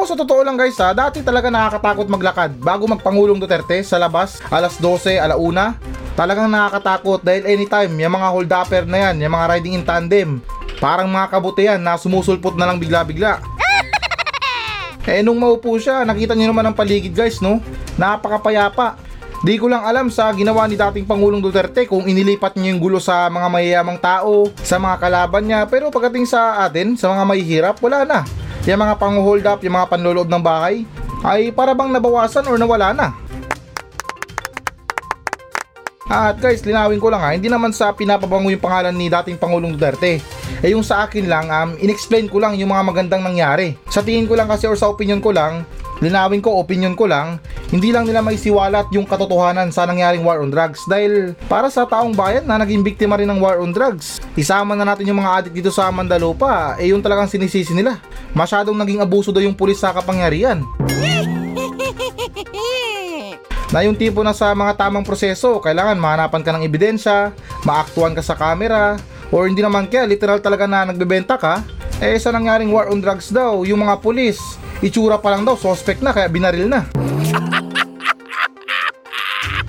Ako 0.05 0.13
sa 0.13 0.21
totoo 0.21 0.45
lang 0.45 0.53
guys 0.53 0.77
ha, 0.77 0.93
dati 0.93 1.25
talaga 1.25 1.49
nakakatakot 1.49 2.05
maglakad 2.05 2.61
bago 2.61 2.85
magpangulong 2.85 3.41
Duterte 3.41 3.81
sa 3.81 3.97
labas, 3.97 4.37
alas 4.53 4.77
12, 4.77 5.17
alauna. 5.17 5.81
Talagang 6.13 6.45
nakakatakot 6.45 7.25
dahil 7.25 7.49
anytime, 7.49 7.89
yung 7.97 8.13
mga 8.13 8.29
hold 8.29 8.53
upper 8.53 8.85
na 8.85 9.09
yan, 9.09 9.25
yung 9.25 9.33
mga 9.33 9.57
riding 9.57 9.73
in 9.73 9.81
tandem, 9.81 10.45
parang 10.77 11.09
mga 11.09 11.25
kabutihan 11.33 11.81
na 11.81 11.97
sumusulpot 11.97 12.53
na 12.53 12.69
lang 12.69 12.77
bigla-bigla. 12.77 13.41
Eh 15.09 15.25
nung 15.25 15.41
maupo 15.41 15.73
siya, 15.81 16.05
nakita 16.05 16.37
niyo 16.37 16.53
naman 16.53 16.69
ang 16.69 16.77
paligid 16.77 17.17
guys 17.17 17.41
no? 17.41 17.57
Napakapayapa. 17.97 19.01
Di 19.41 19.57
ko 19.57 19.65
lang 19.65 19.89
alam 19.89 20.13
sa 20.13 20.29
ginawa 20.37 20.69
ni 20.69 20.77
dating 20.77 21.09
Pangulong 21.09 21.41
Duterte 21.41 21.89
kung 21.89 22.05
inilipat 22.05 22.61
niya 22.61 22.77
yung 22.77 22.81
gulo 22.81 23.01
sa 23.01 23.25
mga 23.25 23.49
mayayamang 23.49 23.97
tao, 23.97 24.53
sa 24.61 24.77
mga 24.77 25.01
kalaban 25.01 25.49
niya, 25.49 25.65
pero 25.65 25.89
pagdating 25.89 26.29
sa 26.29 26.61
atin, 26.61 26.93
sa 26.93 27.09
mga 27.09 27.25
mahihirap, 27.25 27.81
wala 27.81 28.05
na. 28.05 28.44
Yung 28.65 28.81
mga 28.81 28.97
pang-hold 28.97 29.45
up, 29.45 29.61
yung 29.61 29.77
mga 29.77 29.89
panloloob 29.93 30.25
ng 30.25 30.41
bahay, 30.41 30.89
ay 31.21 31.53
para 31.53 31.77
bang 31.77 31.93
nabawasan 31.93 32.49
or 32.49 32.57
nawala 32.57 32.97
na. 32.97 33.07
At 36.09 36.37
guys, 36.41 36.65
linawin 36.65 36.97
ko 36.97 37.13
lang 37.13 37.21
ha, 37.21 37.33
hindi 37.33 37.49
naman 37.49 37.73
sa 37.73 37.93
pinapabango 37.93 38.49
yung 38.49 38.61
pangalan 38.61 38.93
ni 38.93 39.09
dating 39.09 39.37
Pangulong 39.37 39.73
Duterte. 39.73 40.21
Eh 40.65 40.73
yung 40.73 40.85
sa 40.85 41.05
akin 41.05 41.25
lang, 41.29 41.49
um, 41.49 41.77
inexplain 41.77 42.25
ko 42.25 42.41
lang 42.41 42.57
yung 42.57 42.73
mga 42.73 42.83
magandang 42.85 43.21
nangyari. 43.25 43.77
Sa 43.89 44.01
tingin 44.01 44.25
ko 44.25 44.33
lang 44.33 44.49
kasi 44.49 44.65
or 44.65 44.77
sa 44.77 44.89
opinion 44.89 45.21
ko 45.21 45.33
lang, 45.33 45.65
linawin 46.01 46.41
ko, 46.41 46.57
opinion 46.57 46.93
ko 46.97 47.09
lang, 47.09 47.41
hindi 47.73 47.89
lang 47.89 48.05
nila 48.05 48.21
may 48.21 48.37
siwalat 48.37 48.89
yung 48.93 49.09
katotohanan 49.09 49.73
sa 49.73 49.89
nangyaring 49.89 50.21
war 50.21 50.41
on 50.41 50.53
drugs 50.53 50.85
dahil 50.85 51.33
para 51.49 51.73
sa 51.73 51.89
taong 51.89 52.13
bayan 52.13 52.45
na 52.45 52.61
naging 52.61 52.85
biktima 52.85 53.17
rin 53.17 53.29
ng 53.29 53.41
war 53.41 53.57
on 53.57 53.73
drugs. 53.73 54.21
Isama 54.37 54.77
na 54.77 54.85
natin 54.85 55.09
yung 55.09 55.17
mga 55.17 55.31
adik 55.41 55.53
dito 55.57 55.73
sa 55.73 55.89
Mandalupa, 55.89 56.77
eh 56.77 56.93
yun 56.93 57.01
talagang 57.01 57.29
sinisisi 57.29 57.73
nila. 57.73 57.97
Masyadong 58.35 58.75
naging 58.75 58.99
abuso 58.99 59.31
daw 59.31 59.39
yung 59.39 59.55
pulis 59.55 59.79
sa 59.79 59.95
kapangyarihan. 59.95 60.59
na 63.73 63.81
yung 63.87 63.95
tipo 63.97 64.21
na 64.21 64.35
sa 64.35 64.51
mga 64.51 64.75
tamang 64.75 65.07
proseso, 65.07 65.57
kailangan 65.63 65.97
mahanapan 65.97 66.43
ka 66.43 66.51
ng 66.53 66.63
ebidensya, 66.67 67.31
maaktuan 67.63 68.13
ka 68.13 68.21
sa 68.21 68.37
camera, 68.37 68.99
or 69.31 69.47
hindi 69.49 69.63
naman 69.63 69.89
kaya 69.89 70.05
literal 70.05 70.43
talaga 70.43 70.67
na 70.69 70.85
nagbebenta 70.91 71.39
ka, 71.39 71.63
eh 72.03 72.19
sa 72.19 72.31
nangyaring 72.35 72.69
war 72.69 72.91
on 72.91 72.99
drugs 72.99 73.31
daw, 73.31 73.63
yung 73.63 73.81
mga 73.81 74.03
pulis, 74.03 74.37
itsura 74.83 75.17
pa 75.17 75.31
lang 75.33 75.47
daw, 75.47 75.55
suspect 75.55 76.03
na 76.03 76.11
kaya 76.13 76.29
binaril 76.29 76.67
na. 76.69 76.85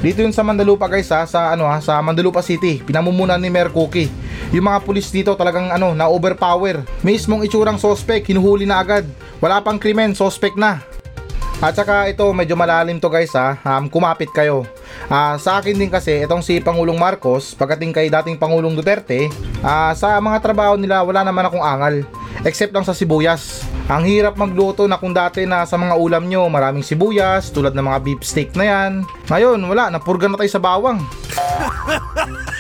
Dito 0.03 0.21
yun 0.23 0.35
sa 0.35 0.45
Mandalupa 0.45 0.87
guys 0.87 1.09
ha, 1.09 1.25
sa 1.25 1.57
ano 1.57 1.67
ha, 1.67 1.81
sa 1.81 1.99
Mandalupa 1.99 2.45
City, 2.45 2.83
pinamumunan 2.85 3.41
ni 3.41 3.49
Mayor 3.49 3.73
Cookie. 3.73 4.26
Yung 4.55 4.67
mga 4.67 4.83
pulis 4.87 5.11
dito 5.11 5.35
talagang 5.35 5.75
ano, 5.75 5.95
na 5.97 6.07
overpower. 6.07 6.87
Mismong 7.03 7.43
itsurang 7.47 7.81
suspect, 7.81 8.31
hinuhuli 8.31 8.67
na 8.67 8.79
agad. 8.79 9.07
Wala 9.43 9.59
pang 9.63 9.81
krimen, 9.81 10.15
suspect 10.15 10.55
na. 10.55 10.83
At 11.57 11.73
saka 11.73 12.05
ito 12.13 12.21
medyo 12.37 12.53
malalim 12.53 13.01
to 13.01 13.09
guys 13.09 13.33
ha, 13.33 13.57
um, 13.65 13.89
kumapit 13.89 14.29
kayo. 14.29 14.69
Ah, 15.09 15.41
sa 15.41 15.57
akin 15.57 15.73
din 15.73 15.89
kasi 15.89 16.21
itong 16.21 16.45
si 16.45 16.61
Pangulong 16.61 17.01
Marcos, 17.01 17.57
pagdating 17.57 17.97
kay 17.97 18.13
dating 18.13 18.37
Pangulong 18.37 18.77
Duterte, 18.77 19.33
ah, 19.65 19.97
sa 19.97 20.21
mga 20.21 20.45
trabaho 20.45 20.77
nila 20.77 21.01
wala 21.01 21.25
naman 21.25 21.49
akong 21.49 21.65
angal. 21.65 22.05
Except 22.45 22.77
lang 22.77 22.85
sa 22.85 22.93
sibuyas. 22.93 23.65
Ang 23.89 24.05
hirap 24.05 24.37
magluto 24.37 24.85
na 24.85 25.01
kung 25.01 25.17
dati 25.17 25.49
na 25.49 25.65
sa 25.65 25.81
mga 25.81 25.97
ulam 25.97 26.29
nyo 26.29 26.45
maraming 26.53 26.85
sibuyas, 26.85 27.49
tulad 27.49 27.73
ng 27.73 27.87
mga 27.89 28.03
beef 28.05 28.21
steak 28.21 28.53
na 28.53 28.65
yan. 28.69 28.93
Ngayon 29.33 29.57
wala, 29.65 29.89
napurga 29.89 30.29
na 30.29 30.37
tayo 30.37 30.53
sa 30.53 30.61
bawang. 30.61 31.01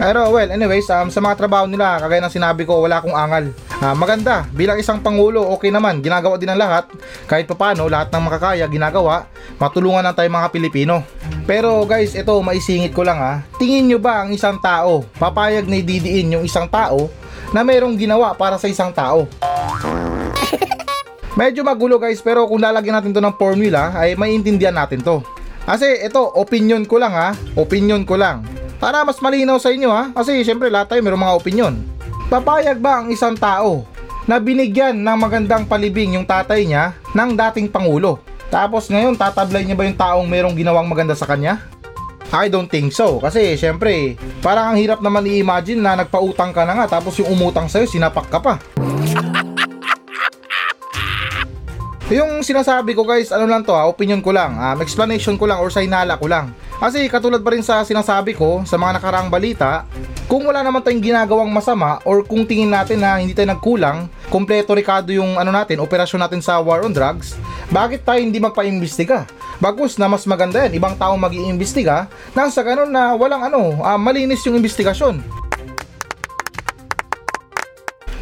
Pero 0.00 0.32
well, 0.32 0.48
anyways, 0.48 0.88
um, 0.88 1.12
sa 1.12 1.20
mga 1.20 1.44
trabaho 1.44 1.68
nila, 1.68 2.00
kagaya 2.00 2.24
ng 2.24 2.32
sinabi 2.32 2.64
ko, 2.64 2.80
wala 2.80 3.04
akong 3.04 3.12
angal. 3.12 3.52
Ah, 3.84 3.92
maganda, 3.92 4.48
bilang 4.56 4.80
isang 4.80 5.04
pangulo, 5.04 5.44
okay 5.52 5.68
naman, 5.68 6.00
ginagawa 6.00 6.40
din 6.40 6.48
ng 6.48 6.56
lahat. 6.56 6.88
Kahit 7.28 7.44
papano, 7.44 7.84
lahat 7.84 8.08
ng 8.08 8.24
makakaya, 8.24 8.64
ginagawa. 8.64 9.28
Matulungan 9.60 10.00
lang 10.00 10.16
tayo 10.16 10.32
mga 10.32 10.48
Pilipino. 10.56 11.04
Pero 11.44 11.84
guys, 11.84 12.16
ito, 12.16 12.32
maisingit 12.40 12.96
ko 12.96 13.04
lang 13.04 13.20
ha. 13.20 13.44
Tingin 13.60 13.92
nyo 13.92 14.00
ba 14.00 14.24
ang 14.24 14.32
isang 14.32 14.56
tao, 14.56 15.04
papayag 15.20 15.68
na 15.68 15.84
ididiin 15.84 16.32
yung 16.32 16.48
isang 16.48 16.64
tao 16.64 17.12
na 17.52 17.60
mayroong 17.60 18.00
ginawa 18.00 18.32
para 18.32 18.56
sa 18.56 18.72
isang 18.72 18.96
tao? 18.96 19.28
Medyo 21.40 21.60
magulo 21.60 22.00
guys, 22.00 22.24
pero 22.24 22.48
kung 22.48 22.64
lalagyan 22.64 22.96
natin 22.96 23.12
to 23.12 23.20
ng 23.20 23.36
formula, 23.36 23.92
ay 23.92 24.16
maiintindihan 24.16 24.72
natin 24.72 25.04
to. 25.04 25.20
Kasi 25.68 26.08
ito, 26.08 26.24
opinion 26.40 26.88
ko 26.88 26.96
lang 26.96 27.12
ha, 27.12 27.36
opinion 27.52 28.00
ko 28.08 28.16
lang. 28.16 28.59
Para 28.80 29.04
mas 29.04 29.20
malinaw 29.20 29.60
sa 29.60 29.68
inyo 29.68 29.92
ha, 29.92 30.08
kasi 30.16 30.40
syempre 30.40 30.72
lahat 30.72 30.96
tayo 30.96 31.04
mayroong 31.04 31.20
mga 31.20 31.36
opinion. 31.36 31.74
Papayag 32.32 32.80
ba 32.80 33.04
ang 33.04 33.12
isang 33.12 33.36
tao 33.36 33.84
na 34.24 34.40
binigyan 34.40 34.96
ng 34.96 35.18
magandang 35.20 35.68
palibing 35.68 36.16
yung 36.16 36.24
tatay 36.24 36.64
niya 36.64 36.96
ng 37.12 37.36
dating 37.36 37.68
pangulo? 37.68 38.24
Tapos 38.48 38.88
ngayon 38.88 39.20
tatablay 39.20 39.68
niya 39.68 39.76
ba 39.76 39.84
yung 39.84 40.00
taong 40.00 40.24
mayroong 40.24 40.56
ginawang 40.56 40.88
maganda 40.88 41.12
sa 41.12 41.28
kanya? 41.28 41.60
I 42.32 42.48
don't 42.48 42.72
think 42.72 42.96
so. 42.96 43.20
Kasi 43.20 43.58
syempre, 43.60 44.16
parang 44.40 44.72
ang 44.72 44.78
hirap 44.80 45.04
naman 45.04 45.28
i-imagine 45.28 45.82
na 45.82 46.00
nagpautang 46.00 46.56
ka 46.56 46.64
na 46.64 46.80
nga 46.80 46.96
tapos 46.96 47.20
yung 47.20 47.36
umutang 47.36 47.68
sa'yo, 47.68 47.84
sinapak 47.84 48.32
ka 48.32 48.40
pa. 48.40 48.56
Yung 52.10 52.42
sinasabi 52.42 52.90
ko 52.98 53.06
guys, 53.06 53.30
ano 53.30 53.46
lang 53.46 53.62
to 53.62 53.70
ha, 53.70 53.86
opinion 53.86 54.18
ko 54.18 54.34
lang, 54.34 54.58
um, 54.58 54.82
explanation 54.82 55.38
ko 55.38 55.46
lang 55.46 55.62
or 55.62 55.70
sa 55.70 55.78
hinala 55.78 56.18
ko 56.18 56.26
lang. 56.26 56.50
Kasi 56.82 57.06
katulad 57.06 57.38
pa 57.38 57.54
rin 57.54 57.62
sa 57.62 57.86
sinasabi 57.86 58.34
ko 58.34 58.66
sa 58.66 58.74
mga 58.74 58.98
nakaraang 58.98 59.30
balita, 59.30 59.86
kung 60.26 60.42
wala 60.42 60.58
naman 60.66 60.82
tayong 60.82 61.06
ginagawang 61.06 61.46
masama 61.54 62.02
or 62.02 62.26
kung 62.26 62.42
tingin 62.42 62.74
natin 62.74 62.98
na 62.98 63.22
hindi 63.22 63.30
tayo 63.30 63.54
nagkulang, 63.54 64.10
kompleto 64.26 64.74
rekado 64.74 65.14
yung 65.14 65.38
ano 65.38 65.54
natin, 65.54 65.78
operasyon 65.78 66.18
natin 66.26 66.42
sa 66.42 66.58
war 66.58 66.82
on 66.82 66.90
drugs, 66.90 67.38
bakit 67.70 68.02
tayo 68.02 68.18
hindi 68.18 68.42
magpa-imbestiga? 68.42 69.30
Bagus 69.62 69.94
na 69.94 70.10
mas 70.10 70.26
maganda 70.26 70.66
yan, 70.66 70.74
ibang 70.82 70.98
tao 70.98 71.14
mag 71.14 71.30
iimbestiga 71.30 72.10
nang 72.34 72.50
sa 72.50 72.66
ganun 72.66 72.90
na 72.90 73.14
walang 73.14 73.46
ano, 73.46 73.86
ah, 73.86 73.94
malinis 73.94 74.42
yung 74.50 74.58
investigasyon. 74.58 75.39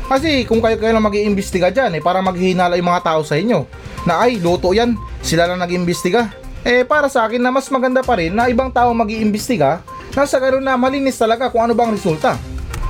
Kasi 0.08 0.48
kung 0.48 0.64
kayo 0.64 0.80
kayo 0.80 0.96
lang 0.96 1.04
mag-iimbestiga 1.04 1.68
dyan, 1.68 2.00
eh, 2.00 2.02
para 2.02 2.24
maghihinala 2.24 2.80
yung 2.80 2.88
mga 2.88 3.04
tao 3.04 3.20
sa 3.20 3.36
inyo, 3.36 3.68
na 4.08 4.24
ay, 4.24 4.40
luto 4.40 4.72
yan, 4.72 4.96
sila 5.20 5.44
lang 5.44 5.60
nag-iimbestiga. 5.60 6.32
Eh, 6.64 6.82
para 6.88 7.12
sa 7.12 7.28
akin 7.28 7.38
na 7.38 7.52
mas 7.52 7.68
maganda 7.68 8.00
pa 8.00 8.16
rin 8.16 8.32
na 8.32 8.48
ibang 8.48 8.72
tao 8.72 8.88
mag-iimbestiga, 8.96 9.84
na 10.16 10.24
sa 10.24 10.40
ganun 10.40 10.64
na 10.64 10.80
malinis 10.80 11.20
talaga 11.20 11.52
kung 11.52 11.60
ano 11.60 11.76
bang 11.76 11.92
resulta. 11.92 12.40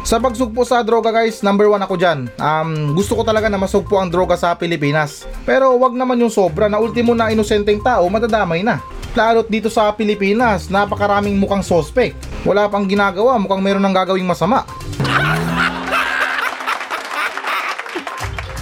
Sa 0.06 0.16
pagsugpo 0.16 0.64
sa 0.64 0.80
droga 0.80 1.12
guys, 1.12 1.44
number 1.44 1.68
one 1.68 1.82
ako 1.82 1.98
dyan. 1.98 2.32
Um, 2.40 2.96
gusto 2.96 3.18
ko 3.18 3.26
talaga 3.26 3.50
na 3.50 3.60
masugpo 3.60 4.00
ang 4.00 4.08
droga 4.08 4.40
sa 4.40 4.56
Pilipinas. 4.56 5.28
Pero 5.44 5.76
wag 5.76 5.92
naman 5.92 6.16
yung 6.16 6.32
sobra 6.32 6.70
na 6.70 6.80
ultimo 6.80 7.12
na 7.12 7.28
inosenteng 7.28 7.82
tao 7.84 8.08
madadamay 8.08 8.64
na. 8.64 8.80
Lalo't 9.12 9.50
dito 9.50 9.68
sa 9.68 9.90
Pilipinas, 9.92 10.72
napakaraming 10.72 11.36
mukhang 11.36 11.66
suspect. 11.66 12.16
Wala 12.46 12.70
pang 12.72 12.88
ginagawa, 12.88 13.36
mukhang 13.36 13.60
meron 13.60 13.84
ng 13.84 13.92
gagawing 13.92 14.24
masama. 14.24 14.64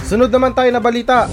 Sunod 0.07 0.31
naman 0.31 0.55
tayo 0.55 0.71
na 0.71 0.79
balita. 0.79 1.27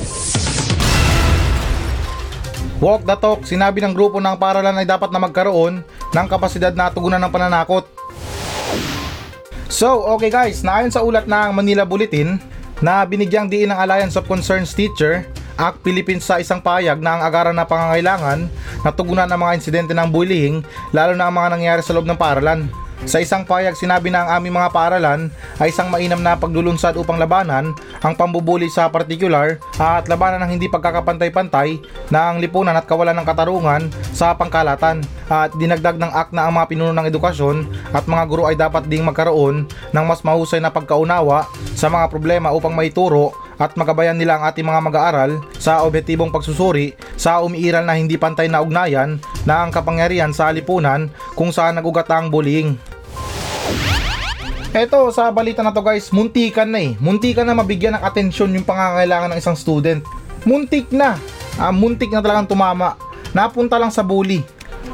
Walk 2.83 3.07
the 3.07 3.15
talk, 3.15 3.47
sinabi 3.47 3.79
ng 3.79 3.95
grupo 3.95 4.19
ng 4.19 4.35
paralan 4.35 4.75
ay 4.75 4.83
dapat 4.83 5.15
na 5.15 5.23
magkaroon 5.23 5.87
ng 5.87 6.27
kapasidad 6.27 6.75
na 6.75 6.91
tugunan 6.91 7.23
ng 7.23 7.31
pananakot. 7.31 7.87
So, 9.71 10.03
okay 10.19 10.27
guys, 10.27 10.67
naayon 10.67 10.91
sa 10.91 11.07
ulat 11.07 11.31
ng 11.31 11.55
Manila 11.55 11.87
Bulletin 11.87 12.43
na 12.83 13.07
binigyang 13.07 13.47
diin 13.47 13.71
ng 13.71 13.79
Alliance 13.79 14.19
of 14.19 14.27
Concerns 14.27 14.75
Teacher, 14.75 15.23
Act 15.55 15.87
Philippines 15.87 16.27
sa 16.27 16.43
isang 16.43 16.59
payag 16.59 16.99
na 16.99 17.15
ang 17.15 17.23
agaran 17.23 17.55
na 17.55 17.63
pangangailangan 17.63 18.51
na 18.83 18.91
tugunan 18.91 19.31
ang 19.31 19.39
mga 19.39 19.55
insidente 19.55 19.95
ng 19.95 20.11
bullying 20.11 20.67
lalo 20.91 21.15
na 21.15 21.31
ang 21.31 21.35
mga 21.39 21.55
nangyari 21.55 21.81
sa 21.87 21.95
loob 21.95 22.11
ng 22.11 22.19
paralan. 22.19 22.67
Sa 23.05 23.19
isang 23.19 23.43
payag 23.43 23.75
sinabi 23.75 24.09
na 24.09 24.25
ang 24.25 24.41
aming 24.41 24.55
mga 24.55 24.71
paaralan 24.71 25.29
ay 25.59 25.75
isang 25.75 25.91
mainam 25.91 26.23
na 26.23 26.39
paglulunsad 26.39 26.95
upang 26.95 27.19
labanan 27.19 27.75
ang 28.01 28.15
pambubuli 28.15 28.71
sa 28.71 28.87
partikular 28.89 29.61
at 29.77 30.07
labanan 30.07 30.41
ng 30.47 30.51
hindi 30.57 30.71
pagkakapantay-pantay 30.71 31.83
na 32.09 32.31
ang 32.33 32.39
lipunan 32.39 32.73
at 32.73 32.89
kawalan 32.89 33.19
ng 33.19 33.27
katarungan 33.29 33.83
sa 34.15 34.33
pangkalatan. 34.39 35.05
At 35.25 35.57
dinagdag 35.57 35.97
ng 35.97 36.13
act 36.13 36.37
na 36.37 36.49
ang 36.49 36.53
mga 36.57 36.69
pinuno 36.69 36.93
ng 36.93 37.09
edukasyon 37.09 37.65
at 37.97 38.05
mga 38.05 38.25
guro 38.29 38.45
ay 38.45 38.57
dapat 38.57 38.85
ding 38.89 39.05
magkaroon 39.05 39.65
ng 39.65 40.05
mas 40.05 40.21
mahusay 40.21 40.61
na 40.61 40.69
pagkaunawa 40.69 41.49
sa 41.73 41.89
mga 41.89 42.13
problema 42.13 42.53
upang 42.53 42.77
maituro 42.77 43.33
at 43.59 43.77
magabayan 43.79 44.19
nila 44.19 44.39
ang 44.39 44.45
ating 44.51 44.67
mga 44.67 44.81
mag-aaral 44.83 45.31
sa 45.59 45.83
objektibong 45.87 46.35
pagsusuri 46.35 46.95
sa 47.15 47.43
umiiral 47.43 47.87
na 47.87 47.95
hindi 47.99 48.19
pantay 48.19 48.51
na 48.51 48.63
ugnayan 48.63 49.19
na 49.47 49.63
ang 49.63 49.71
kapangyarihan 49.71 50.35
sa 50.35 50.51
lipunan 50.51 51.11
kung 51.39 51.55
saan 51.55 51.79
nagugat 51.79 52.09
ang 52.11 52.31
bullying. 52.31 52.75
Eto, 54.75 55.07
sa 55.15 55.31
balita 55.31 55.63
na 55.63 55.71
to 55.71 55.87
guys, 55.87 56.11
muntikan 56.11 56.67
na 56.67 56.83
eh. 56.83 56.99
Muntikan 56.99 57.47
na 57.47 57.55
mabigyan 57.55 57.95
ng 57.95 58.03
atensyon 58.03 58.51
yung 58.59 58.67
pangangailangan 58.67 59.31
ng 59.31 59.39
isang 59.39 59.55
student. 59.55 60.03
Muntik 60.43 60.91
na. 60.91 61.15
Ah, 61.55 61.71
muntik 61.71 62.11
na 62.11 62.19
talagang 62.19 62.51
tumama. 62.51 62.99
Napunta 63.31 63.79
lang 63.79 63.95
sa 63.95 64.03
bully. 64.03 64.43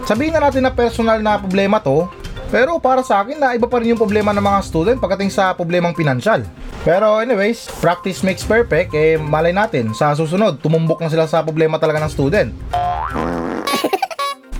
Sabihin 0.04 0.36
na 0.36 0.44
natin 0.44 0.68
na 0.68 0.72
personal 0.72 1.24
na 1.24 1.40
problema 1.40 1.80
to, 1.80 2.04
pero 2.50 2.76
para 2.82 3.00
sa 3.00 3.22
akin 3.22 3.38
na 3.38 3.54
iba 3.54 3.70
pa 3.70 3.78
rin 3.78 3.94
yung 3.94 4.02
problema 4.02 4.34
ng 4.34 4.42
mga 4.42 4.60
student 4.66 4.98
pagdating 4.98 5.30
sa 5.30 5.54
problemang 5.54 5.94
pinansyal. 5.96 6.42
Pero 6.82 7.22
anyways, 7.22 7.70
practice 7.78 8.26
makes 8.26 8.42
perfect, 8.42 8.92
eh 8.92 9.16
malay 9.16 9.54
natin, 9.54 9.94
sa 9.94 10.12
susunod, 10.12 10.58
tumumbok 10.58 11.00
na 11.00 11.08
sila 11.08 11.24
sa 11.30 11.46
problema 11.46 11.78
talaga 11.78 12.02
ng 12.02 12.12
student. 12.12 12.50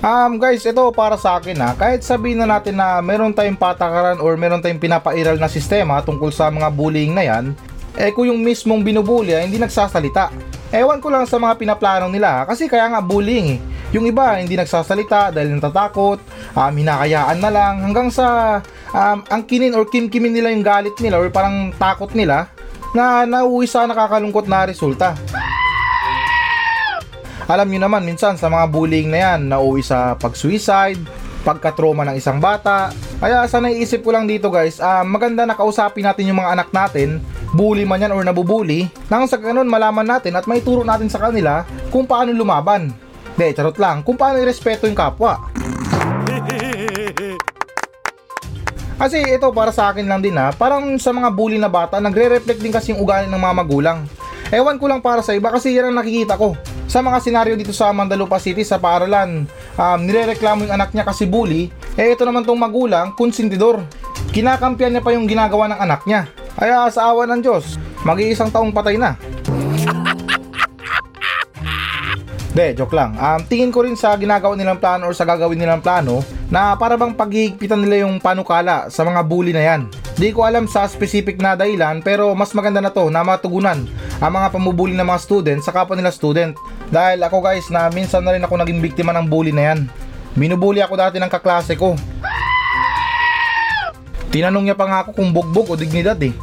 Um 0.00 0.40
guys, 0.40 0.64
ito 0.64 0.80
para 0.96 1.20
sa 1.20 1.36
akin 1.36 1.60
ha, 1.60 1.76
kahit 1.76 2.00
sabihin 2.00 2.40
na 2.40 2.48
natin 2.48 2.72
na 2.72 3.04
meron 3.04 3.36
tayong 3.36 3.60
patakaran 3.60 4.16
or 4.16 4.32
meron 4.32 4.64
tayong 4.64 4.80
pinapairal 4.80 5.36
na 5.36 5.44
sistema 5.44 6.00
tungkol 6.00 6.32
sa 6.32 6.48
mga 6.48 6.72
bullying 6.72 7.12
na 7.12 7.20
yan, 7.20 7.52
Eh 7.98 8.14
kung 8.14 8.30
yung 8.30 8.40
mismong 8.40 8.86
binubuli 8.86 9.34
ay 9.34 9.50
hindi 9.50 9.58
nagsasalita. 9.58 10.30
Ewan 10.70 11.02
ko 11.02 11.10
lang 11.10 11.26
sa 11.26 11.42
mga 11.42 11.58
pinaplano 11.58 12.06
nila 12.06 12.46
kasi 12.46 12.70
kaya 12.70 12.86
nga 12.86 13.02
bullying 13.02 13.58
eh. 13.58 13.60
Yung 13.90 14.06
iba 14.06 14.38
hindi 14.38 14.54
nagsasalita 14.54 15.34
dahil 15.34 15.58
natatakot, 15.58 16.22
um, 16.54 16.72
hinakayaan 16.74 17.38
na 17.42 17.50
lang 17.50 17.74
hanggang 17.82 18.06
sa 18.06 18.58
um, 18.94 19.18
ang 19.26 19.42
kinin 19.42 19.74
or 19.74 19.82
kimkimin 19.82 20.30
nila 20.30 20.54
yung 20.54 20.62
galit 20.62 20.94
nila 21.02 21.18
or 21.18 21.26
parang 21.26 21.74
takot 21.74 22.14
nila 22.14 22.46
na 22.94 23.26
nauwi 23.26 23.66
sa 23.66 23.90
nakakalungkot 23.90 24.46
na 24.46 24.66
resulta. 24.70 25.18
Alam 27.50 27.66
nyo 27.66 27.80
naman 27.82 28.06
minsan 28.06 28.38
sa 28.38 28.46
mga 28.46 28.70
bullying 28.70 29.10
na 29.10 29.18
yan, 29.26 29.50
nauwi 29.50 29.82
sa 29.82 30.14
pag-suicide, 30.14 31.02
pagka-trauma 31.42 32.06
ng 32.06 32.14
isang 32.14 32.38
bata. 32.38 32.94
Kaya 33.18 33.42
sa 33.50 33.58
naiisip 33.58 34.06
ko 34.06 34.14
lang 34.14 34.30
dito 34.30 34.54
guys, 34.54 34.78
ah, 34.78 35.02
maganda 35.02 35.42
na 35.42 35.58
kausapin 35.58 36.06
natin 36.06 36.30
yung 36.30 36.38
mga 36.38 36.54
anak 36.54 36.68
natin, 36.70 37.18
bully 37.50 37.82
man 37.82 38.06
yan 38.06 38.14
or 38.14 38.22
nabubuli, 38.22 38.86
nang 39.10 39.26
sa 39.26 39.34
ganun 39.34 39.66
malaman 39.66 40.06
natin 40.06 40.38
at 40.38 40.46
maituro 40.46 40.86
natin 40.86 41.10
sa 41.10 41.18
kanila 41.18 41.66
kung 41.90 42.06
paano 42.06 42.30
lumaban. 42.30 43.09
De, 43.38 43.46
charot 43.54 43.76
lang, 43.78 44.02
kung 44.02 44.18
paano 44.18 44.40
irespeto 44.42 44.86
yung 44.86 44.98
kapwa. 44.98 45.50
Kasi 49.00 49.24
ito 49.24 49.48
para 49.56 49.72
sa 49.72 49.88
akin 49.88 50.04
lang 50.04 50.20
din 50.20 50.36
ha, 50.36 50.52
parang 50.52 51.00
sa 51.00 51.08
mga 51.08 51.32
bully 51.32 51.56
na 51.56 51.72
bata, 51.72 51.96
nagre-reflect 51.96 52.60
din 52.60 52.68
kasi 52.68 52.92
yung 52.92 53.00
ugali 53.00 53.24
ng 53.32 53.40
mga 53.40 53.54
magulang. 53.56 53.98
Ewan 54.52 54.76
ko 54.76 54.92
lang 54.92 55.00
para 55.00 55.24
sa 55.24 55.32
iba 55.32 55.48
kasi 55.48 55.72
yan 55.72 55.88
ang 55.88 56.04
nakikita 56.04 56.36
ko. 56.36 56.52
Sa 56.84 57.00
mga 57.00 57.22
senaryo 57.22 57.54
dito 57.56 57.72
sa 57.72 57.94
Mandalupa 57.94 58.36
City 58.36 58.66
sa 58.66 58.76
paaralan, 58.76 59.48
um, 59.78 59.98
nirereklamo 60.04 60.68
yung 60.68 60.74
anak 60.74 60.92
niya 60.92 61.06
kasi 61.06 61.24
bully, 61.24 61.72
eh 61.94 62.12
ito 62.12 62.26
naman 62.26 62.44
tong 62.44 62.60
magulang, 62.60 63.14
konsentidor. 63.16 63.80
Kinakampiyan 64.36 64.98
niya 64.98 65.02
pa 65.06 65.14
yung 65.16 65.24
ginagawa 65.24 65.70
ng 65.70 65.80
anak 65.80 66.04
niya. 66.04 66.28
Kaya 66.58 66.90
sa 66.92 67.08
awa 67.08 67.24
ng 67.24 67.40
Diyos, 67.40 67.80
mag-iisang 68.04 68.52
taong 68.52 68.74
patay 68.74 69.00
na. 69.00 69.16
De, 72.50 72.74
joke 72.74 72.98
lang. 72.98 73.14
Um, 73.14 73.40
tingin 73.46 73.70
ko 73.70 73.86
rin 73.86 73.94
sa 73.94 74.18
ginagawa 74.18 74.58
nilang 74.58 74.82
plano 74.82 75.06
or 75.06 75.14
sa 75.14 75.22
gagawin 75.22 75.54
nilang 75.54 75.78
plano 75.78 76.18
na 76.50 76.74
para 76.74 76.98
bang 76.98 77.14
paghihigpitan 77.14 77.78
nila 77.78 78.02
yung 78.02 78.18
panukala 78.18 78.90
sa 78.90 79.06
mga 79.06 79.22
bully 79.22 79.54
na 79.54 79.62
yan. 79.62 79.80
Di 80.18 80.34
ko 80.34 80.42
alam 80.42 80.66
sa 80.66 80.90
specific 80.90 81.38
na 81.38 81.54
dahilan 81.54 82.02
pero 82.02 82.34
mas 82.34 82.50
maganda 82.50 82.82
na 82.82 82.90
to 82.90 83.06
na 83.06 83.22
matugunan 83.22 83.86
ang 84.18 84.32
mga 84.34 84.50
pamubuli 84.50 84.98
ng 84.98 85.06
mga 85.06 85.22
student 85.22 85.60
sa 85.62 85.70
kapwa 85.70 85.94
nila 85.94 86.10
student. 86.10 86.58
Dahil 86.90 87.22
ako 87.22 87.38
guys 87.38 87.70
na 87.70 87.86
minsan 87.86 88.26
na 88.26 88.34
rin 88.34 88.42
ako 88.42 88.58
naging 88.58 88.82
biktima 88.82 89.14
ng 89.14 89.30
bully 89.30 89.54
na 89.54 89.70
yan. 89.70 89.80
Binubuli 90.34 90.82
ako 90.82 90.98
dati 90.98 91.22
ng 91.22 91.30
kaklase 91.30 91.78
ko. 91.78 91.94
Tinanong 94.34 94.66
niya 94.66 94.78
pa 94.78 94.86
nga 94.90 94.98
ako 95.06 95.10
kung 95.14 95.30
bugbog 95.30 95.70
o 95.70 95.78
dignidad 95.78 96.18
eh. 96.18 96.34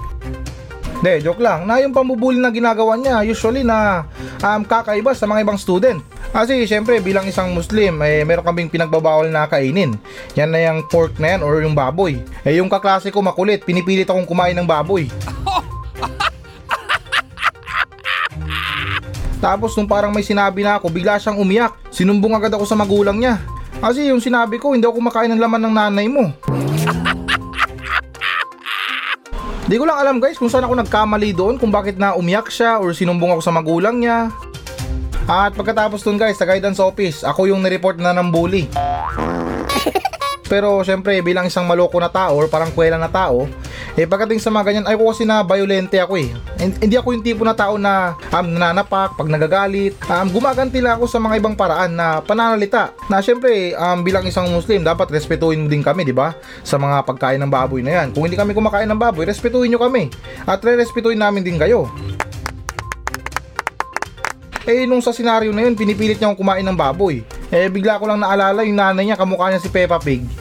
De, 1.03 1.21
joke 1.21 1.39
lang. 1.43 1.69
Na 1.69 1.77
yung 1.77 1.93
pambubuli 1.93 2.41
na 2.41 2.49
ginagawa 2.49 2.97
niya, 2.97 3.21
usually 3.21 3.61
na 3.61 4.07
um, 4.43 4.61
kakaiba 4.65 5.13
sa 5.15 5.25
mga 5.29 5.41
ibang 5.45 5.57
student. 5.57 6.01
Kasi 6.33 6.67
syempre 6.67 6.99
bilang 7.01 7.25
isang 7.25 7.53
Muslim, 7.55 8.01
eh, 8.03 8.21
meron 8.27 8.45
kaming 8.45 8.69
pinagbabawal 8.69 9.31
na 9.31 9.47
kainin. 9.49 9.95
Yan 10.35 10.51
na 10.51 10.59
yung 10.61 10.85
pork 10.91 11.17
na 11.17 11.37
yan 11.37 11.41
or 11.41 11.61
yung 11.63 11.73
baboy. 11.73 12.19
Eh 12.45 12.59
yung 12.59 12.69
kaklase 12.69 13.09
ko 13.09 13.21
makulit, 13.23 13.63
pinipilit 13.63 14.09
akong 14.09 14.27
kumain 14.27 14.53
ng 14.57 14.67
baboy. 14.67 15.07
Tapos 19.37 19.77
nung 19.77 19.85
parang 19.85 20.09
may 20.09 20.25
sinabi 20.25 20.65
na 20.65 20.81
ako, 20.81 20.89
bigla 20.89 21.21
siyang 21.21 21.37
umiyak. 21.37 21.77
Sinumbong 21.93 22.33
agad 22.35 22.53
ako 22.53 22.65
sa 22.65 22.75
magulang 22.75 23.21
niya. 23.21 23.37
Kasi 23.77 24.09
yung 24.09 24.17
sinabi 24.17 24.57
ko, 24.57 24.73
hindi 24.73 24.89
ako 24.89 24.97
kumakain 24.97 25.29
ng 25.29 25.41
laman 25.41 25.61
ng 25.69 25.73
nanay 25.77 26.09
mo. 26.09 26.33
Di 29.67 29.75
ko 29.75 29.83
lang 29.83 29.99
alam 29.99 30.23
guys 30.23 30.39
kung 30.39 30.47
saan 30.47 30.63
ako 30.63 30.79
nagkamali 30.79 31.35
doon 31.35 31.59
kung 31.59 31.75
bakit 31.75 31.99
na 31.99 32.15
umiyak 32.15 32.47
siya 32.47 32.79
or 32.79 32.95
sinumbong 32.95 33.35
ako 33.35 33.43
sa 33.43 33.51
magulang 33.51 33.99
niya. 33.99 34.31
At 35.27 35.59
pagkatapos 35.59 36.07
dun 36.07 36.15
guys, 36.15 36.39
sa 36.39 36.47
guidance 36.47 36.79
office, 36.79 37.27
ako 37.27 37.51
yung 37.51 37.59
nireport 37.59 37.99
na 37.99 38.15
ng 38.15 38.31
bully. 38.31 38.71
Pero 40.47 40.79
syempre 40.81 41.19
bilang 41.19 41.45
isang 41.45 41.67
maloko 41.67 41.99
na 41.99 42.07
tao 42.07 42.39
or 42.39 42.47
parang 42.47 42.71
kwela 42.71 42.95
na 42.95 43.11
tao, 43.11 43.45
eh 43.93 44.07
pagdating 44.07 44.39
sa 44.39 44.47
mga 44.47 44.63
ganyan, 44.63 44.85
ay 44.87 44.95
ko 44.95 45.11
kasi 45.11 45.27
na 45.27 45.43
violente 45.43 45.99
ako 45.99 46.15
eh. 46.15 46.31
Hin- 46.57 46.79
Hindi 46.79 46.95
ako 46.95 47.11
yung 47.11 47.25
tipo 47.25 47.43
na 47.43 47.51
tao 47.51 47.75
na 47.75 48.15
um, 48.31 48.47
nananapak, 48.47 49.19
pag 49.19 49.27
nagagalit. 49.27 49.99
Um, 50.07 50.31
gumaganti 50.31 50.79
lang 50.79 50.97
ako 50.97 51.05
sa 51.05 51.19
mga 51.19 51.35
ibang 51.37 51.55
paraan 51.59 51.93
na 51.93 52.23
pananalita. 52.23 52.95
Na 53.11 53.19
syempre 53.19 53.75
um, 53.75 54.01
bilang 54.01 54.23
isang 54.23 54.47
Muslim, 54.47 54.87
dapat 54.87 55.11
respetuhin 55.11 55.63
mo 55.63 55.67
din 55.67 55.83
kami, 55.83 56.07
di 56.07 56.15
ba? 56.15 56.31
Sa 56.63 56.79
mga 56.79 57.03
pagkain 57.03 57.43
ng 57.43 57.51
baboy 57.51 57.83
na 57.83 58.03
yan. 58.03 58.15
Kung 58.15 58.23
hindi 58.23 58.39
kami 58.39 58.55
kumakain 58.55 58.87
ng 58.87 58.99
baboy, 58.99 59.27
respetuhin 59.27 59.67
nyo 59.67 59.83
kami. 59.83 60.07
At 60.47 60.63
re-respetuhin 60.63 61.19
namin 61.19 61.43
din 61.43 61.59
kayo. 61.59 61.91
Eh, 64.67 64.83
nung 64.83 64.99
sa 64.99 65.15
senaryo 65.15 65.55
na 65.55 65.63
yun, 65.63 65.79
pinipilit 65.79 66.19
niya 66.19 66.27
akong 66.27 66.43
kumain 66.43 66.65
ng 66.67 66.75
baboy. 66.75 67.23
Eh, 67.47 67.71
bigla 67.71 67.95
ko 67.95 68.11
lang 68.11 68.19
naalala 68.19 68.67
yung 68.67 68.75
nanay 68.75 69.07
niya, 69.07 69.15
kamukha 69.15 69.47
niya 69.47 69.63
si 69.63 69.71
Peppa 69.71 70.03
Pig. 70.03 70.27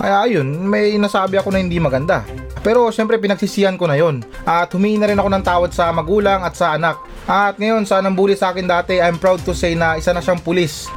Kaya 0.00 0.24
ayun, 0.24 0.48
may 0.64 0.96
nasabi 0.96 1.36
ako 1.36 1.52
na 1.52 1.60
hindi 1.60 1.76
maganda. 1.76 2.24
Pero 2.64 2.88
syempre 2.88 3.20
pinagsisihan 3.20 3.76
ko 3.76 3.84
na 3.84 4.00
yon. 4.00 4.24
At 4.48 4.72
humingi 4.72 4.96
na 4.96 5.12
rin 5.12 5.20
ako 5.20 5.28
ng 5.28 5.44
tawad 5.44 5.70
sa 5.76 5.92
magulang 5.92 6.40
at 6.40 6.56
sa 6.56 6.72
anak. 6.72 6.96
At 7.28 7.60
ngayon 7.60 7.84
sa 7.84 8.00
nambuli 8.00 8.32
sa 8.32 8.56
akin 8.56 8.64
dati, 8.64 8.96
I'm 8.96 9.20
proud 9.20 9.44
to 9.44 9.52
say 9.52 9.76
na 9.76 10.00
isa 10.00 10.16
na 10.16 10.24
siyang 10.24 10.40
pulis. 10.40 10.88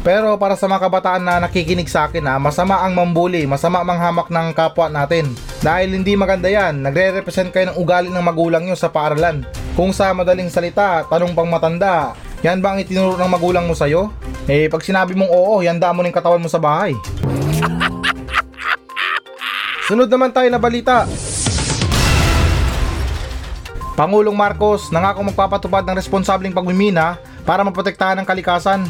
Pero 0.00 0.32
para 0.40 0.56
sa 0.56 0.64
mga 0.64 0.88
kabataan 0.88 1.22
na 1.24 1.34
nakikinig 1.44 1.88
sa 1.88 2.08
akin 2.08 2.24
ha, 2.24 2.40
masama 2.40 2.80
ang 2.80 2.96
mambuli, 2.96 3.44
masama 3.44 3.84
manghamak 3.84 4.32
ng 4.32 4.48
kapwa 4.56 4.88
natin. 4.88 5.28
Dahil 5.60 5.92
hindi 5.92 6.16
maganda 6.16 6.48
yan, 6.48 6.80
nagre-represent 6.80 7.52
kayo 7.52 7.72
ng 7.72 7.78
ugali 7.80 8.08
ng 8.08 8.24
magulang 8.24 8.64
nyo 8.64 8.76
sa 8.76 8.88
paaralan. 8.88 9.44
Kung 9.76 9.92
sa 9.92 10.16
madaling 10.16 10.48
salita, 10.48 11.04
tanong 11.04 11.36
pang 11.36 11.48
matanda, 11.48 12.16
yan 12.40 12.64
ba 12.64 12.72
ang 12.72 12.80
itinuro 12.80 13.20
ng 13.20 13.32
magulang 13.32 13.68
mo 13.68 13.76
sa'yo? 13.76 14.08
Eh 14.48 14.72
pag 14.72 14.80
sinabi 14.80 15.12
mong 15.12 15.28
oo, 15.28 15.60
yanda 15.60 15.92
mo 15.92 16.00
ng 16.00 16.14
katawan 16.14 16.40
mo 16.40 16.48
sa 16.48 16.56
bahay. 16.56 16.96
Sunod 19.88 20.08
naman 20.08 20.32
tayo 20.32 20.48
na 20.48 20.56
balita. 20.56 21.04
Pangulong 23.92 24.32
Marcos 24.32 24.88
nangako 24.88 25.28
magpapatupad 25.28 25.84
ng 25.84 25.98
responsableng 26.00 26.56
pagmimina 26.56 27.20
para 27.44 27.60
maprotektahan 27.60 28.16
ang 28.16 28.24
kalikasan. 28.24 28.88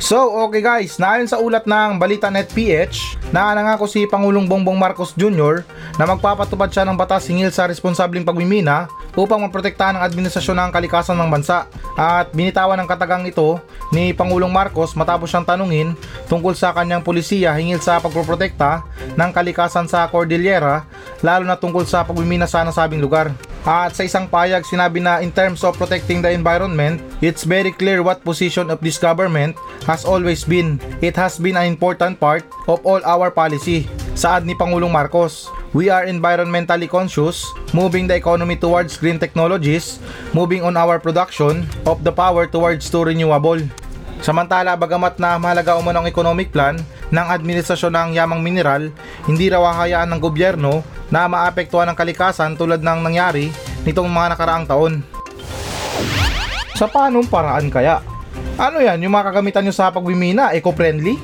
So, 0.00 0.28
okay 0.44 0.60
guys, 0.60 1.00
naayon 1.00 1.28
sa 1.28 1.38
ulat 1.40 1.64
ng 1.64 2.00
Balita.net 2.00 2.50
PH, 2.52 3.20
na 3.30 3.54
nangako 3.54 3.86
si 3.86 4.10
Pangulong 4.10 4.50
Bongbong 4.50 4.74
Marcos 4.74 5.14
Jr. 5.14 5.62
na 5.96 6.04
magpapatupad 6.04 6.66
siya 6.66 6.82
ng 6.82 6.98
batas 6.98 7.30
hingil 7.30 7.54
sa 7.54 7.70
responsableng 7.70 8.26
pagmimina 8.26 8.90
upang 9.18 9.42
maprotektahan 9.42 9.98
ang 9.98 10.04
administrasyon 10.06 10.56
ng 10.68 10.70
kalikasan 10.74 11.18
ng 11.18 11.30
bansa. 11.30 11.66
At 11.98 12.30
binitawan 12.34 12.78
ng 12.80 12.88
katagang 12.88 13.24
ito 13.26 13.58
ni 13.90 14.14
Pangulong 14.14 14.50
Marcos 14.50 14.94
matapos 14.94 15.30
siyang 15.30 15.46
tanungin 15.46 15.98
tungkol 16.30 16.54
sa 16.54 16.70
kanyang 16.70 17.02
polisiya 17.02 17.54
hingil 17.58 17.82
sa 17.82 17.98
pagproprotekta 17.98 18.86
ng 19.18 19.30
kalikasan 19.34 19.90
sa 19.90 20.06
Cordillera, 20.06 20.86
lalo 21.20 21.44
na 21.44 21.58
tungkol 21.58 21.84
sa 21.84 22.06
pagmimina 22.06 22.46
sa 22.46 22.62
nasabing 22.62 23.02
lugar. 23.02 23.34
At 23.60 23.92
sa 23.92 24.08
isang 24.08 24.24
payag, 24.24 24.64
sinabi 24.64 25.04
na 25.04 25.20
in 25.20 25.28
terms 25.28 25.60
of 25.60 25.76
protecting 25.76 26.24
the 26.24 26.32
environment, 26.32 27.04
it's 27.20 27.44
very 27.44 27.68
clear 27.68 28.00
what 28.00 28.24
position 28.24 28.72
of 28.72 28.80
this 28.80 28.96
government 28.96 29.52
has 29.84 30.08
always 30.08 30.48
been. 30.48 30.80
It 31.04 31.12
has 31.20 31.36
been 31.36 31.60
an 31.60 31.68
important 31.68 32.16
part 32.16 32.48
of 32.64 32.80
all 32.88 33.04
our 33.04 33.28
policy. 33.28 33.84
Saad 34.16 34.48
ni 34.48 34.56
Pangulong 34.56 34.88
Marcos, 34.88 35.52
we 35.72 35.86
are 35.86 36.06
environmentally 36.06 36.90
conscious, 36.90 37.46
moving 37.70 38.06
the 38.10 38.16
economy 38.16 38.58
towards 38.58 38.98
green 38.98 39.18
technologies, 39.18 40.02
moving 40.34 40.62
on 40.62 40.74
our 40.76 40.98
production 40.98 41.66
of 41.86 42.02
the 42.02 42.10
power 42.10 42.46
towards 42.46 42.90
to 42.90 43.06
renewable. 43.06 43.60
Samantala, 44.20 44.76
bagamat 44.76 45.16
na 45.16 45.40
mahalaga 45.40 45.80
umano 45.80 46.04
ang 46.04 46.10
economic 46.10 46.52
plan 46.52 46.76
ng 47.08 47.26
administrasyon 47.32 47.92
ng 47.94 48.10
yamang 48.20 48.44
mineral, 48.44 48.92
hindi 49.24 49.48
raw 49.48 49.64
hahayaan 49.72 50.12
ng 50.12 50.20
gobyerno 50.20 50.84
na 51.08 51.24
maapektuhan 51.24 51.88
ng 51.88 51.96
kalikasan 51.96 52.52
tulad 52.52 52.84
ng 52.84 53.00
nangyari 53.00 53.48
nitong 53.88 54.10
mga 54.10 54.36
nakaraang 54.36 54.66
taon. 54.68 55.00
Sa 56.76 56.84
paanong 56.84 57.24
paraan 57.32 57.72
kaya? 57.72 58.04
Ano 58.60 58.76
yan, 58.76 59.00
yung 59.00 59.16
mga 59.16 59.32
kagamitan 59.32 59.64
nyo 59.64 59.72
sa 59.72 59.88
pagbimina, 59.88 60.52
eco-friendly? 60.52 61.16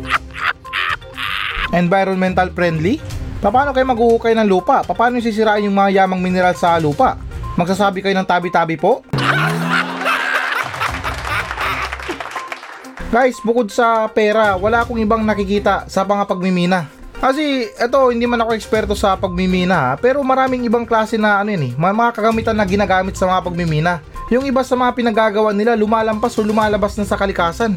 Environmental 1.84 2.48
friendly? 2.48 2.96
Paano 3.44 3.76
kayo 3.76 3.84
maghuhukay 3.84 4.32
ng 4.40 4.48
lupa? 4.48 4.80
Paano 4.88 5.20
sisirain 5.20 5.68
yung 5.68 5.76
mga 5.76 6.00
yamang 6.00 6.16
mineral 6.16 6.56
sa 6.56 6.80
lupa? 6.80 7.20
Magsasabi 7.60 8.00
kayo 8.00 8.16
ng 8.16 8.24
tabi-tabi 8.24 8.80
po? 8.80 9.04
Guys, 13.12 13.36
bukod 13.44 13.68
sa 13.68 14.08
pera, 14.08 14.56
wala 14.56 14.80
akong 14.80 14.96
ibang 14.96 15.20
nakikita 15.20 15.84
sa 15.92 16.08
mga 16.08 16.24
pagmimina. 16.24 16.88
Kasi 17.20 17.68
eto, 17.76 18.08
hindi 18.08 18.24
man 18.24 18.40
ako 18.40 18.56
eksperto 18.56 18.96
sa 18.96 19.12
pagmimina, 19.20 19.76
ha, 19.76 19.92
pero 20.00 20.24
maraming 20.24 20.64
ibang 20.64 20.88
klase 20.88 21.20
na 21.20 21.44
ano 21.44 21.52
yun 21.52 21.68
eh, 21.68 21.72
mga 21.76 21.94
mga 21.94 22.10
kagamitan 22.16 22.56
na 22.56 22.64
ginagamit 22.64 23.12
sa 23.12 23.28
mga 23.28 23.44
pagmimina. 23.44 24.00
Yung 24.32 24.48
iba 24.48 24.64
sa 24.64 24.72
mga 24.72 24.96
pinagagawa 24.96 25.52
nila 25.52 25.76
lumalampas 25.76 26.32
o 26.40 26.40
lumalabas 26.40 26.96
na 26.96 27.04
sa 27.04 27.20
kalikasan. 27.20 27.76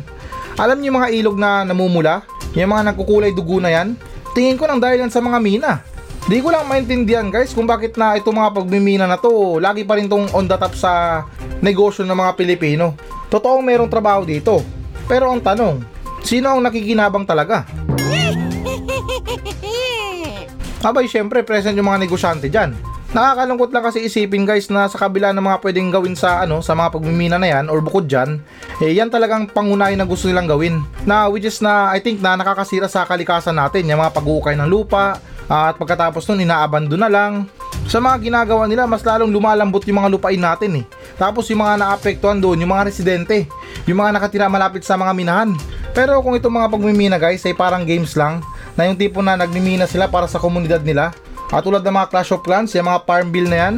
Alam 0.56 0.80
niyo 0.80 0.96
yung 0.96 1.00
mga 1.04 1.12
ilog 1.12 1.36
na 1.36 1.68
namumula? 1.68 2.24
Yung 2.56 2.72
mga 2.72 2.88
nagkukulay 2.88 3.36
dugo 3.36 3.60
na 3.60 3.68
yan? 3.68 4.00
Tingin 4.38 4.54
ko 4.54 4.70
nang 4.70 4.78
dahil 4.78 5.02
yan 5.02 5.10
sa 5.10 5.18
mga 5.18 5.42
mina. 5.42 5.82
Di 6.30 6.46
ko 6.46 6.54
lang 6.54 6.70
maintindihan 6.70 7.26
guys 7.34 7.58
kung 7.58 7.66
bakit 7.66 7.98
na 7.98 8.22
itong 8.22 8.38
mga 8.38 8.54
pagmimina 8.54 9.10
na 9.10 9.18
to 9.18 9.58
lagi 9.58 9.82
pa 9.82 9.98
rin 9.98 10.06
tong 10.06 10.30
on 10.30 10.46
the 10.46 10.54
top 10.54 10.78
sa 10.78 11.26
negosyo 11.58 12.06
ng 12.06 12.14
mga 12.14 12.38
Pilipino. 12.38 12.94
Totoong 13.34 13.66
merong 13.66 13.90
trabaho 13.90 14.22
dito. 14.22 14.62
Pero 15.10 15.34
ang 15.34 15.42
tanong, 15.42 15.82
sino 16.22 16.54
ang 16.54 16.62
nakikinabang 16.62 17.26
talaga? 17.26 17.66
Abay 20.86 21.10
syempre 21.10 21.42
present 21.42 21.74
yung 21.74 21.90
mga 21.90 22.06
negosyante 22.06 22.46
dyan. 22.46 22.78
Nakakalungkot 23.16 23.72
lang 23.72 23.88
kasi 23.88 24.04
isipin 24.04 24.44
guys 24.44 24.68
na 24.68 24.92
sa 24.92 25.00
kabila 25.00 25.32
ng 25.32 25.40
mga 25.40 25.64
pwedeng 25.64 25.96
gawin 25.96 26.12
sa 26.12 26.44
ano 26.44 26.60
sa 26.60 26.76
mga 26.76 26.92
pagmimina 26.92 27.40
na 27.40 27.48
yan 27.48 27.72
or 27.72 27.80
bukod 27.80 28.04
dyan, 28.04 28.44
eh 28.84 28.92
yan 28.92 29.08
talagang 29.08 29.48
pangunahin 29.48 29.96
na 29.96 30.04
gusto 30.04 30.28
nilang 30.28 30.44
gawin. 30.44 30.84
Na 31.08 31.32
which 31.32 31.48
is 31.48 31.64
na 31.64 31.88
I 31.88 32.04
think 32.04 32.20
na 32.20 32.36
nakakasira 32.36 32.92
sa 32.92 33.08
kalikasan 33.08 33.56
natin 33.56 33.88
yung 33.88 34.04
mga 34.04 34.12
pag-uukay 34.12 34.60
ng 34.60 34.68
lupa 34.68 35.24
at 35.48 35.80
pagkatapos 35.80 36.28
nun 36.28 36.44
inaabandon 36.44 37.00
na 37.00 37.08
lang. 37.08 37.48
Sa 37.88 38.04
mga 38.04 38.28
ginagawa 38.28 38.68
nila 38.68 38.84
mas 38.84 39.00
lalong 39.08 39.32
lumalambot 39.32 39.88
yung 39.88 40.04
mga 40.04 40.12
lupain 40.12 40.42
natin 40.44 40.84
eh. 40.84 40.86
Tapos 41.16 41.48
yung 41.48 41.64
mga 41.64 41.80
naapektuhan 41.80 42.44
doon, 42.44 42.60
yung 42.60 42.76
mga 42.76 42.92
residente, 42.92 43.48
yung 43.88 44.04
mga 44.04 44.20
nakatira 44.20 44.52
malapit 44.52 44.84
sa 44.84 45.00
mga 45.00 45.16
minahan. 45.16 45.56
Pero 45.96 46.20
kung 46.20 46.36
itong 46.36 46.60
mga 46.60 46.68
pagmimina 46.76 47.16
guys 47.16 47.48
ay 47.48 47.56
parang 47.56 47.88
games 47.88 48.20
lang, 48.20 48.44
na 48.76 48.86
yung 48.86 49.00
tipo 49.00 49.24
na 49.24 49.40
nagmimina 49.40 49.88
sila 49.88 50.12
para 50.12 50.28
sa 50.28 50.38
komunidad 50.38 50.84
nila, 50.84 51.16
at 51.48 51.64
tulad 51.64 51.84
ng 51.84 51.96
mga 51.96 52.10
Clash 52.12 52.36
of 52.36 52.44
Clans, 52.44 52.76
yung 52.76 52.92
mga 52.92 53.08
farm 53.08 53.32
bill 53.32 53.48
na 53.48 53.58
yan, 53.68 53.76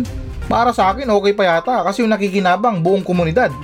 para 0.49 0.73
sa 0.73 0.89
akin 0.89 1.05
okay 1.13 1.34
pa 1.38 1.45
yata 1.45 1.86
kasi 1.86 2.01
yung 2.01 2.10
nakikinabang 2.10 2.82
buong 2.82 3.05
komunidad. 3.05 3.53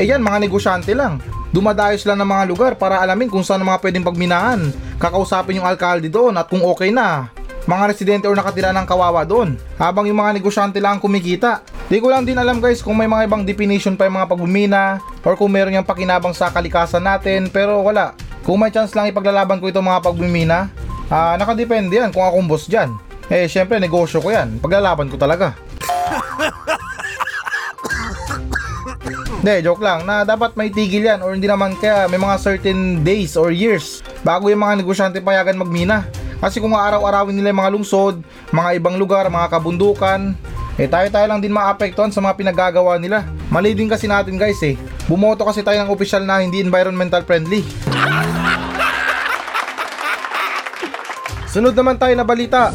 Eh 0.00 0.08
yan, 0.08 0.24
mga 0.24 0.40
negosyante 0.40 0.96
lang. 0.96 1.20
Dumadayo 1.52 1.92
sila 2.00 2.16
ng 2.16 2.24
mga 2.24 2.44
lugar 2.48 2.72
para 2.80 3.04
alamin 3.04 3.28
kung 3.28 3.44
saan 3.44 3.60
mga 3.60 3.84
pwedeng 3.84 4.00
pagminahan. 4.00 4.72
Kakausapin 4.96 5.60
yung 5.60 5.68
alkalde 5.68 6.08
doon 6.08 6.40
at 6.40 6.48
kung 6.48 6.64
okay 6.64 6.88
na. 6.88 7.28
Mga 7.68 7.84
residente 7.84 8.24
o 8.24 8.32
nakatira 8.32 8.72
ng 8.72 8.88
kawawa 8.88 9.28
doon. 9.28 9.60
Habang 9.76 10.08
yung 10.08 10.16
mga 10.16 10.40
negosyante 10.40 10.80
lang 10.80 10.96
ang 10.96 11.04
kumikita. 11.04 11.60
Di 11.92 12.00
ko 12.00 12.08
lang 12.08 12.24
din 12.24 12.40
alam 12.40 12.64
guys 12.64 12.80
kung 12.80 12.96
may 12.96 13.04
mga 13.04 13.28
ibang 13.28 13.44
definition 13.44 13.92
pa 13.92 14.08
yung 14.08 14.16
mga 14.16 14.30
pagmimina 14.32 15.04
or 15.20 15.36
kung 15.36 15.52
meron 15.52 15.76
yung 15.76 15.84
pakinabang 15.84 16.32
sa 16.32 16.48
kalikasan 16.48 17.04
natin 17.04 17.52
pero 17.52 17.84
wala. 17.84 18.16
Kung 18.44 18.58
may 18.60 18.72
chance 18.72 18.96
lang 18.96 19.12
ipaglalaban 19.12 19.60
ko 19.60 19.68
itong 19.68 19.86
mga 19.86 20.00
pagmimina, 20.04 20.72
ah 21.12 21.36
nakadepende 21.36 22.00
yan 22.00 22.10
kung 22.10 22.24
akong 22.24 22.48
boss 22.48 22.66
dyan. 22.66 22.94
Eh 23.30 23.46
syempre 23.46 23.78
negosyo 23.78 24.18
ko 24.18 24.32
yan, 24.32 24.58
paglalaban 24.58 25.06
ko 25.06 25.20
talaga. 25.20 25.54
Hindi, 29.40 29.64
joke 29.64 29.80
lang, 29.80 30.04
na 30.04 30.20
dapat 30.20 30.52
may 30.52 30.68
tigil 30.68 31.00
yan 31.00 31.24
or 31.24 31.32
hindi 31.32 31.48
naman 31.48 31.72
kaya 31.80 32.04
may 32.12 32.20
mga 32.20 32.36
certain 32.36 33.00
days 33.00 33.40
or 33.40 33.48
years 33.48 34.04
bago 34.20 34.52
yung 34.52 34.60
mga 34.60 34.84
negosyante 34.84 35.16
payagan 35.24 35.56
magmina. 35.56 36.04
Kasi 36.44 36.60
kung 36.60 36.76
araw-arawin 36.76 37.32
nila 37.32 37.48
yung 37.48 37.60
mga 37.64 37.72
lungsod, 37.72 38.20
mga 38.52 38.76
ibang 38.76 39.00
lugar, 39.00 39.28
mga 39.32 39.48
kabundukan, 39.48 40.36
eh 40.76 40.88
tayo-tayo 40.88 41.24
lang 41.24 41.40
din 41.40 41.56
maapektuhan 41.56 42.12
sa 42.12 42.20
mga 42.20 42.36
pinagagawa 42.36 43.00
nila. 43.00 43.24
Mali 43.48 43.72
din 43.72 43.88
kasi 43.88 44.04
natin 44.04 44.36
guys 44.36 44.60
eh. 44.60 44.76
Bumoto 45.10 45.42
kasi 45.42 45.66
tayo 45.66 45.74
ng 45.82 45.90
opisyal 45.90 46.22
na 46.22 46.38
hindi 46.38 46.62
environmental 46.62 47.26
friendly. 47.26 47.66
Sunod 51.50 51.74
naman 51.74 51.98
tayo 51.98 52.14
na 52.14 52.22
balita. 52.22 52.70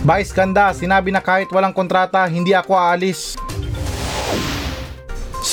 Vice 0.00 0.32
Ganda, 0.32 0.72
sinabi 0.72 1.12
na 1.12 1.20
kahit 1.20 1.52
walang 1.52 1.76
kontrata, 1.76 2.24
hindi 2.24 2.56
ako 2.56 2.72
aalis. 2.72 3.36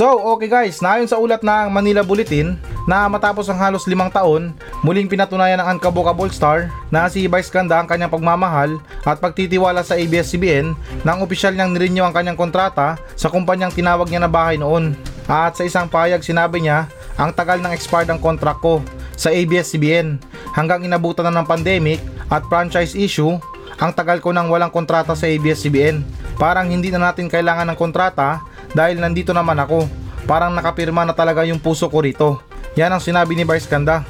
So, 0.02 0.18
okay 0.34 0.50
guys, 0.50 0.82
nayon 0.82 1.06
sa 1.06 1.22
ulat 1.22 1.46
ng 1.46 1.70
Manila 1.70 2.02
Bulletin 2.02 2.58
na 2.90 3.06
matapos 3.06 3.46
ang 3.46 3.62
halos 3.62 3.86
limang 3.86 4.10
taon, 4.10 4.50
muling 4.82 5.06
pinatunayan 5.06 5.62
ng 5.62 5.78
Unkabokable 5.78 6.34
Star 6.34 6.74
na 6.90 7.06
si 7.06 7.30
Vice 7.30 7.54
Ganda 7.54 7.78
ang 7.78 7.86
kanyang 7.86 8.10
pagmamahal 8.10 8.82
at 9.06 9.22
pagtitiwala 9.22 9.86
sa 9.86 9.94
ABS-CBN 9.94 10.74
nang 11.06 11.22
opisyal 11.22 11.54
niyang 11.54 11.78
nirenew 11.78 12.02
ang 12.02 12.18
kanyang 12.18 12.34
kontrata 12.34 12.98
sa 13.14 13.30
kumpanyang 13.30 13.70
tinawag 13.70 14.10
niya 14.10 14.26
na 14.26 14.32
bahay 14.34 14.58
noon. 14.58 14.98
At 15.30 15.62
sa 15.62 15.70
isang 15.70 15.86
payag 15.86 16.26
sinabi 16.26 16.66
niya, 16.66 16.90
ang 17.14 17.30
tagal 17.38 17.62
ng 17.62 17.70
expired 17.70 18.10
ang 18.10 18.18
kontrak 18.18 18.58
ko 18.58 18.82
sa 19.14 19.30
ABS-CBN 19.30 20.18
hanggang 20.58 20.82
inabutan 20.82 21.30
na 21.30 21.46
ng 21.46 21.46
pandemic 21.46 22.02
at 22.26 22.42
franchise 22.50 22.98
issue, 22.98 23.38
ang 23.78 23.94
tagal 23.94 24.18
ko 24.18 24.34
nang 24.34 24.50
walang 24.50 24.74
kontrata 24.74 25.14
sa 25.14 25.30
ABS-CBN. 25.30 26.02
Parang 26.42 26.74
hindi 26.74 26.90
na 26.90 26.98
natin 26.98 27.30
kailangan 27.30 27.70
ng 27.70 27.78
kontrata 27.78 28.42
dahil 28.72 29.00
nandito 29.00 29.32
naman 29.36 29.60
ako. 29.60 29.88
Parang 30.30 30.54
nakapirma 30.54 31.04
na 31.04 31.16
talaga 31.18 31.44
yung 31.44 31.60
puso 31.60 31.90
ko 31.90 32.04
rito. 32.04 32.40
Yan 32.80 32.94
ang 32.94 33.04
sinabi 33.04 33.36
ni 33.36 33.44
Vice 33.44 33.68
Ganda. 33.68 34.06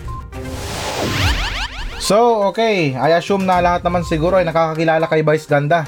So, 2.02 2.50
okay. 2.50 2.98
I 2.98 3.16
assume 3.16 3.48
na 3.48 3.62
lahat 3.62 3.82
naman 3.86 4.04
siguro 4.04 4.38
ay 4.38 4.46
nakakakilala 4.46 5.06
kay 5.08 5.22
Vice 5.24 5.48
Ganda. 5.48 5.88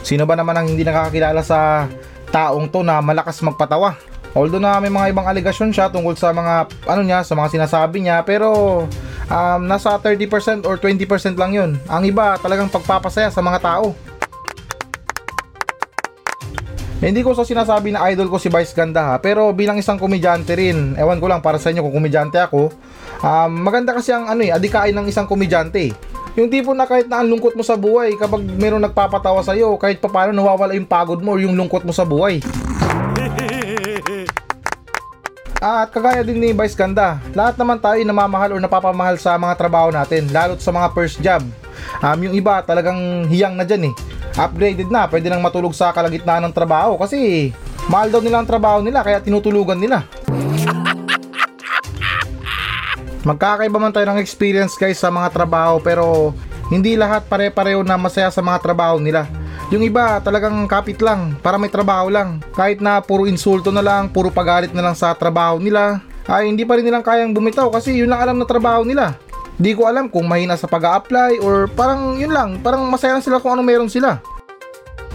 Sino 0.00 0.24
ba 0.24 0.34
naman 0.34 0.56
ang 0.56 0.66
hindi 0.66 0.84
nakakakilala 0.84 1.40
sa 1.44 1.88
taong 2.32 2.68
to 2.72 2.80
na 2.84 2.98
malakas 3.00 3.40
magpatawa? 3.44 3.96
Although 4.30 4.62
na 4.62 4.78
may 4.78 4.92
mga 4.92 5.10
ibang 5.10 5.26
aligasyon 5.26 5.74
siya 5.74 5.90
tungkol 5.90 6.14
sa 6.14 6.30
mga 6.30 6.70
ano 6.86 7.02
niya, 7.02 7.26
sa 7.26 7.34
mga 7.34 7.50
sinasabi 7.50 8.06
niya, 8.06 8.22
pero 8.22 8.86
um, 9.26 9.60
nasa 9.66 9.98
30% 9.98 10.66
or 10.66 10.78
20% 10.78 11.34
lang 11.34 11.52
yun. 11.54 11.70
Ang 11.90 12.10
iba 12.10 12.38
talagang 12.38 12.70
pagpapasaya 12.70 13.30
sa 13.30 13.42
mga 13.42 13.58
tao. 13.58 13.94
Hindi 17.00 17.24
ko 17.24 17.32
sa 17.32 17.48
sinasabi 17.48 17.96
na 17.96 18.04
idol 18.12 18.28
ko 18.28 18.36
si 18.36 18.52
Vice 18.52 18.76
Ganda 18.76 19.00
ha, 19.00 19.14
pero 19.16 19.48
bilang 19.56 19.80
isang 19.80 19.96
komedyante 19.96 20.52
rin, 20.52 20.92
ewan 21.00 21.16
ko 21.16 21.32
lang 21.32 21.40
para 21.40 21.56
sa 21.56 21.72
inyo 21.72 21.80
kung 21.80 21.96
komedyante 21.96 22.36
ako, 22.36 22.68
um, 23.24 23.50
maganda 23.56 23.96
kasi 23.96 24.12
ang 24.12 24.28
ano 24.28 24.44
eh, 24.44 24.52
adikain 24.52 24.92
ng 24.92 25.08
isang 25.08 25.24
komedyante. 25.24 25.96
Yung 26.36 26.52
tipo 26.52 26.76
na 26.76 26.84
kahit 26.84 27.08
na 27.08 27.24
ang 27.24 27.32
lungkot 27.32 27.56
mo 27.56 27.64
sa 27.64 27.80
buhay, 27.80 28.20
kapag 28.20 28.44
meron 28.44 28.84
nagpapatawa 28.84 29.40
sa'yo, 29.40 29.80
kahit 29.80 29.96
pa 29.96 30.12
paano 30.12 30.36
nawawala 30.36 30.76
yung 30.76 30.84
pagod 30.84 31.24
mo 31.24 31.32
or 31.32 31.40
yung 31.40 31.56
lungkot 31.56 31.88
mo 31.88 31.92
sa 31.96 32.04
buhay. 32.04 32.44
At 35.56 35.88
kagaya 35.96 36.20
din 36.20 36.36
ni 36.36 36.52
Vice 36.52 36.76
Ganda, 36.76 37.16
lahat 37.32 37.56
naman 37.56 37.80
tayo 37.80 37.96
namamahal 38.04 38.52
o 38.52 38.60
napapamahal 38.60 39.16
sa 39.16 39.40
mga 39.40 39.56
trabaho 39.56 39.88
natin, 39.88 40.28
lalo't 40.28 40.60
sa 40.60 40.68
mga 40.68 40.92
first 40.92 41.16
job. 41.24 41.40
Um, 42.04 42.28
yung 42.28 42.36
iba 42.36 42.60
talagang 42.60 43.24
hiyang 43.32 43.56
na 43.56 43.64
dyan 43.64 43.88
eh. 43.88 43.94
Upgraded 44.38 44.90
na, 44.90 45.10
pwede 45.10 45.26
nang 45.26 45.42
matulog 45.42 45.74
sa 45.74 45.90
kalagitnaan 45.90 46.46
ng 46.46 46.54
trabaho 46.54 46.94
kasi 47.00 47.50
mahal 47.90 48.14
daw 48.14 48.22
nila 48.22 48.42
ang 48.42 48.48
trabaho 48.48 48.78
nila 48.78 49.02
kaya 49.02 49.18
tinutulugan 49.18 49.78
nila. 49.78 50.06
Magkakaiba 53.28 53.76
man 53.76 53.92
tayo 53.92 54.08
ng 54.08 54.22
experience 54.22 54.78
guys 54.78 54.96
sa 54.96 55.12
mga 55.12 55.28
trabaho 55.34 55.76
pero 55.82 56.32
hindi 56.70 56.94
lahat 56.94 57.26
pare-pareho 57.26 57.82
na 57.82 57.98
masaya 57.98 58.30
sa 58.30 58.40
mga 58.40 58.62
trabaho 58.62 59.02
nila. 59.02 59.26
Yung 59.70 59.86
iba 59.86 60.18
talagang 60.22 60.66
kapit 60.66 60.98
lang 60.98 61.38
para 61.42 61.58
may 61.58 61.70
trabaho 61.70 62.10
lang. 62.10 62.42
Kahit 62.54 62.82
na 62.82 62.98
puro 62.98 63.26
insulto 63.26 63.70
na 63.70 63.82
lang, 63.82 64.10
puro 64.10 64.30
pagalit 64.30 64.74
na 64.74 64.82
lang 64.82 64.98
sa 64.98 65.14
trabaho 65.14 65.62
nila, 65.62 66.02
ay 66.26 66.46
hindi 66.46 66.66
pa 66.66 66.78
rin 66.78 66.86
nilang 66.86 67.06
kayang 67.06 67.34
bumitaw 67.34 67.70
kasi 67.70 67.98
yun 67.98 68.10
lang 68.10 68.22
alam 68.22 68.38
na 68.38 68.46
trabaho 68.46 68.86
nila. 68.86 69.14
Di 69.60 69.76
ko 69.76 69.84
alam 69.84 70.08
kung 70.08 70.24
mahina 70.24 70.56
sa 70.56 70.64
pag 70.64 71.04
apply 71.04 71.36
or 71.44 71.68
parang 71.68 72.16
yun 72.16 72.32
lang, 72.32 72.64
parang 72.64 72.80
masaya 72.88 73.12
lang 73.12 73.20
sila 73.20 73.36
kung 73.44 73.52
ano 73.52 73.60
meron 73.60 73.92
sila. 73.92 74.16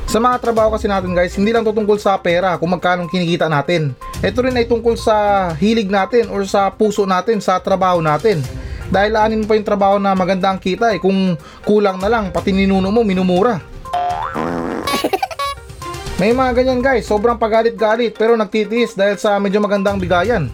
Sa 0.05 0.21
mga 0.21 0.38
trabaho 0.38 0.77
kasi 0.77 0.86
natin 0.86 1.17
guys, 1.17 1.34
hindi 1.34 1.49
lang 1.49 1.65
to 1.65 1.73
tungkol 1.73 1.97
sa 1.97 2.13
pera 2.21 2.53
kung 2.62 2.69
magkano 2.69 3.10
kinikita 3.10 3.49
natin. 3.49 3.97
Ito 4.21 4.45
rin 4.45 4.53
ay 4.53 4.69
tungkol 4.69 5.01
sa 5.01 5.49
hilig 5.58 5.89
natin 5.89 6.29
or 6.29 6.45
sa 6.45 6.69
puso 6.69 7.10
natin 7.10 7.41
sa 7.41 7.58
trabaho 7.58 8.05
natin. 8.05 8.45
Dahil 8.93 9.17
aanin 9.17 9.41
mo 9.41 9.49
pa 9.49 9.58
yung 9.58 9.65
trabaho 9.65 9.97
na 9.97 10.13
maganda 10.13 10.53
ang 10.53 10.62
kita 10.62 10.93
eh, 10.93 11.01
kung 11.01 11.34
kulang 11.65 11.97
na 11.97 12.05
lang, 12.05 12.29
pati 12.29 12.53
ninuno 12.53 12.93
mo, 12.93 13.01
minumura. 13.01 13.58
May 16.21 16.38
mga 16.38 16.53
ganyan 16.53 16.86
guys, 16.86 17.10
sobrang 17.10 17.36
pagalit-galit 17.36 18.13
pero 18.13 18.38
nagtitiis 18.38 18.93
dahil 18.93 19.17
sa 19.17 19.36
medyo 19.41 19.58
magandang 19.58 19.97
bigayan. 19.97 20.53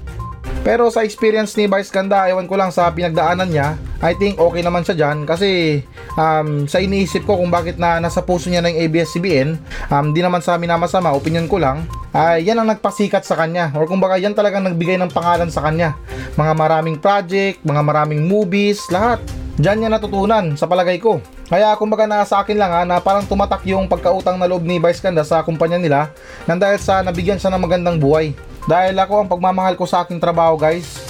Pero 0.61 0.93
sa 0.93 1.01
experience 1.01 1.57
ni 1.57 1.65
Vice 1.65 1.89
Ganda, 1.89 2.29
ewan 2.29 2.45
ko 2.45 2.53
lang 2.53 2.69
sa 2.69 2.93
pinagdaanan 2.93 3.49
niya, 3.49 3.81
I 3.97 4.13
think 4.13 4.37
okay 4.37 4.61
naman 4.61 4.85
siya 4.85 4.93
dyan 4.93 5.25
kasi 5.25 5.81
um, 6.13 6.69
sa 6.69 6.77
iniisip 6.77 7.25
ko 7.25 7.41
kung 7.41 7.49
bakit 7.49 7.81
na 7.81 7.97
nasa 7.97 8.21
puso 8.21 8.45
niya 8.45 8.61
ng 8.61 8.77
ABS-CBN, 8.85 9.57
um, 9.89 10.13
di 10.13 10.21
naman 10.21 10.37
sa 10.45 10.61
amin 10.61 10.69
na 10.69 10.77
masama, 10.77 11.17
opinion 11.17 11.49
ko 11.49 11.57
lang, 11.57 11.89
ay 12.13 12.45
yan 12.45 12.61
ang 12.61 12.69
nagpasikat 12.69 13.25
sa 13.25 13.41
kanya 13.41 13.73
or 13.73 13.89
kumbaga 13.89 14.21
yan 14.21 14.37
talagang 14.37 14.61
nagbigay 14.61 15.01
ng 15.01 15.09
pangalan 15.09 15.49
sa 15.49 15.65
kanya. 15.65 15.97
Mga 16.37 16.53
maraming 16.53 16.97
project, 17.01 17.57
mga 17.65 17.81
maraming 17.81 18.21
movies, 18.29 18.85
lahat. 18.93 19.17
Diyan 19.57 19.77
niya 19.81 19.89
natutunan 19.97 20.53
sa 20.57 20.69
palagay 20.69 21.01
ko. 21.01 21.21
Kaya 21.49 21.73
kumbaga 21.75 22.05
na 22.05 22.21
sa 22.21 22.45
akin 22.45 22.57
lang 22.57 22.71
ha, 22.71 22.81
na 22.85 23.01
parang 23.01 23.25
tumatak 23.25 23.65
yung 23.65 23.89
pagkautang 23.89 24.37
na 24.37 24.47
loob 24.47 24.61
ni 24.61 24.77
Vice 24.77 25.01
Ganda 25.01 25.25
sa 25.25 25.41
kumpanya 25.41 25.81
nila 25.81 26.13
nang 26.45 26.61
dahil 26.61 26.77
sa 26.77 27.01
nabigyan 27.01 27.41
siya 27.41 27.49
ng 27.49 27.61
magandang 27.65 27.97
buhay. 27.97 28.31
Dahil 28.69 28.93
ako 28.97 29.25
ang 29.25 29.29
pagmamahal 29.29 29.73
ko 29.73 29.89
sa 29.89 30.05
aking 30.05 30.21
trabaho 30.21 30.53
guys, 30.57 31.01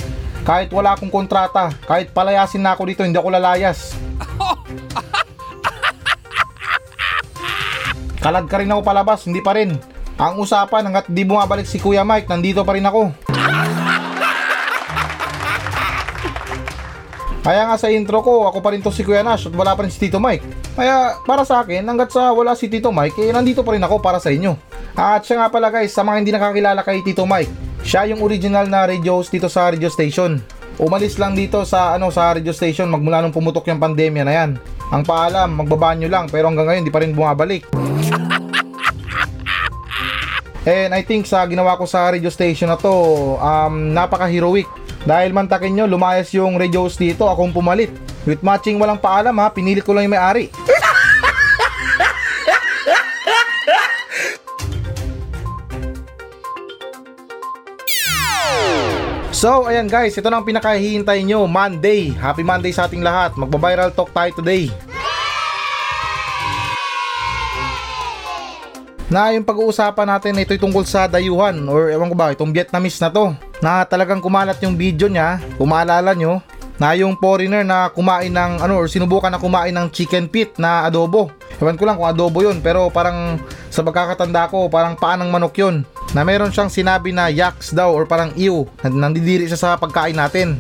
kahit 0.42 0.72
wala 0.74 0.96
akong 0.96 1.12
kontrata, 1.12 1.70
kahit 1.86 2.10
palayasin 2.16 2.64
na 2.64 2.74
ako 2.74 2.88
dito, 2.88 3.04
hindi 3.06 3.20
ako 3.20 3.30
lalayas. 3.30 3.94
Kalad 8.22 8.46
ka 8.46 8.62
rin 8.62 8.70
ako 8.70 8.82
palabas, 8.86 9.26
hindi 9.26 9.42
pa 9.42 9.58
rin. 9.58 9.74
Ang 10.22 10.38
usapan 10.38 10.86
hanggat 10.86 11.10
di 11.10 11.26
bumabalik 11.26 11.66
si 11.66 11.82
Kuya 11.82 12.06
Mike, 12.06 12.30
nandito 12.30 12.62
pa 12.62 12.78
rin 12.78 12.86
ako. 12.86 13.31
Kaya 17.42 17.66
nga 17.66 17.76
sa 17.78 17.90
intro 17.90 18.22
ko, 18.22 18.46
ako 18.46 18.62
pa 18.62 18.70
rin 18.70 18.86
to 18.86 18.94
si 18.94 19.02
Kuya 19.02 19.26
Nash 19.26 19.50
at 19.50 19.56
wala 19.58 19.74
pa 19.74 19.82
rin 19.82 19.90
si 19.90 19.98
Tito 19.98 20.22
Mike. 20.22 20.46
Kaya 20.78 21.18
para 21.26 21.42
sa 21.42 21.66
akin, 21.66 21.82
hanggat 21.82 22.14
sa 22.14 22.30
wala 22.38 22.54
si 22.54 22.70
Tito 22.70 22.94
Mike, 22.94 23.18
eh 23.18 23.34
nandito 23.34 23.66
pa 23.66 23.74
rin 23.74 23.82
ako 23.82 23.98
para 23.98 24.22
sa 24.22 24.30
inyo. 24.30 24.54
At 24.94 25.26
siya 25.26 25.42
nga 25.42 25.50
pala 25.50 25.74
guys, 25.74 25.90
sa 25.90 26.06
mga 26.06 26.18
hindi 26.22 26.32
nakakilala 26.38 26.86
kay 26.86 27.02
Tito 27.02 27.26
Mike, 27.26 27.50
siya 27.82 28.06
yung 28.14 28.22
original 28.22 28.70
na 28.70 28.86
radio 28.86 29.18
host 29.18 29.34
dito 29.34 29.50
sa 29.50 29.74
radio 29.74 29.90
station. 29.90 30.38
Umalis 30.78 31.18
lang 31.18 31.34
dito 31.34 31.66
sa 31.66 31.98
ano 31.98 32.14
sa 32.14 32.30
radio 32.34 32.54
station 32.54 32.90
magmula 32.90 33.26
nung 33.26 33.34
pumutok 33.34 33.66
yung 33.74 33.82
pandemya 33.82 34.24
na 34.24 34.34
yan. 34.34 34.52
Ang 34.94 35.02
paalam, 35.02 35.66
magbabanyo 35.66 36.06
lang 36.06 36.30
pero 36.30 36.46
hanggang 36.46 36.70
ngayon 36.70 36.86
di 36.86 36.94
pa 36.94 37.02
rin 37.02 37.18
bumabalik. 37.18 37.66
And 40.62 40.94
I 40.94 41.02
think 41.02 41.26
sa 41.26 41.42
ginawa 41.50 41.74
ko 41.74 41.90
sa 41.90 42.14
radio 42.14 42.30
station 42.30 42.70
na 42.70 42.78
to, 42.78 42.94
um, 43.42 43.98
napaka-heroic. 43.98 44.70
Dahil 45.02 45.34
mantakin 45.34 45.74
nyo, 45.74 45.86
lumayas 45.90 46.30
yung 46.38 46.62
radio 46.62 46.86
host 46.86 47.02
dito, 47.02 47.26
akong 47.26 47.50
pumalit. 47.50 47.90
With 48.22 48.46
matching 48.46 48.78
walang 48.78 49.02
paalam 49.02 49.34
ha, 49.42 49.50
pinilit 49.50 49.82
ko 49.82 49.98
lang 49.98 50.06
yung 50.06 50.14
may-ari. 50.14 50.54
So, 59.42 59.66
ayan 59.66 59.90
guys, 59.90 60.14
ito 60.14 60.30
na 60.30 60.38
ang 60.38 60.46
pinakahihintay 60.46 61.26
nyo, 61.26 61.50
Monday. 61.50 62.14
Happy 62.14 62.46
Monday 62.46 62.70
sa 62.70 62.86
ating 62.86 63.02
lahat. 63.02 63.34
Magba-viral 63.34 63.90
talk 63.90 64.14
tayo 64.14 64.30
today. 64.38 64.70
Na 69.10 69.34
yung 69.34 69.42
pag-uusapan 69.42 70.14
natin 70.14 70.38
ito 70.38 70.54
tungkol 70.62 70.86
sa 70.86 71.10
dayuhan 71.10 71.58
or 71.66 71.90
ewan 71.90 72.14
ko 72.14 72.16
ba, 72.22 72.30
itong 72.30 72.54
Vietnamese 72.54 73.02
na 73.02 73.10
to. 73.10 73.34
Na 73.62 73.86
talagang 73.86 74.20
kumalat 74.20 74.58
yung 74.66 74.74
video 74.74 75.06
niya, 75.06 75.38
kung 75.56 75.70
maalala 75.70 76.18
nyo, 76.18 76.42
na 76.82 76.98
yung 76.98 77.14
foreigner 77.22 77.62
na 77.62 77.94
kumain 77.94 78.34
ng 78.34 78.58
ano 78.58 78.82
or 78.82 78.90
sinubukan 78.90 79.30
na 79.30 79.38
kumain 79.38 79.70
ng 79.70 79.94
chicken 79.94 80.26
feet 80.26 80.58
na 80.58 80.90
adobo. 80.90 81.30
Ewan 81.62 81.78
ko 81.78 81.86
lang 81.86 81.94
kung 82.02 82.10
adobo 82.10 82.42
yun 82.42 82.58
pero 82.58 82.90
parang 82.90 83.38
sa 83.70 83.86
pagkakatanda 83.86 84.50
ko 84.50 84.66
parang 84.66 84.98
paan 84.98 85.22
ng 85.22 85.30
manok 85.30 85.62
yun. 85.62 85.86
Na 86.18 86.26
meron 86.26 86.50
siyang 86.50 86.74
sinabi 86.74 87.14
na 87.14 87.30
yaks 87.30 87.70
daw 87.78 87.94
or 87.94 88.10
parang 88.10 88.34
ew. 88.34 88.66
Nandidiri 88.82 89.46
siya 89.46 89.62
sa 89.62 89.70
pagkain 89.78 90.18
natin. 90.18 90.58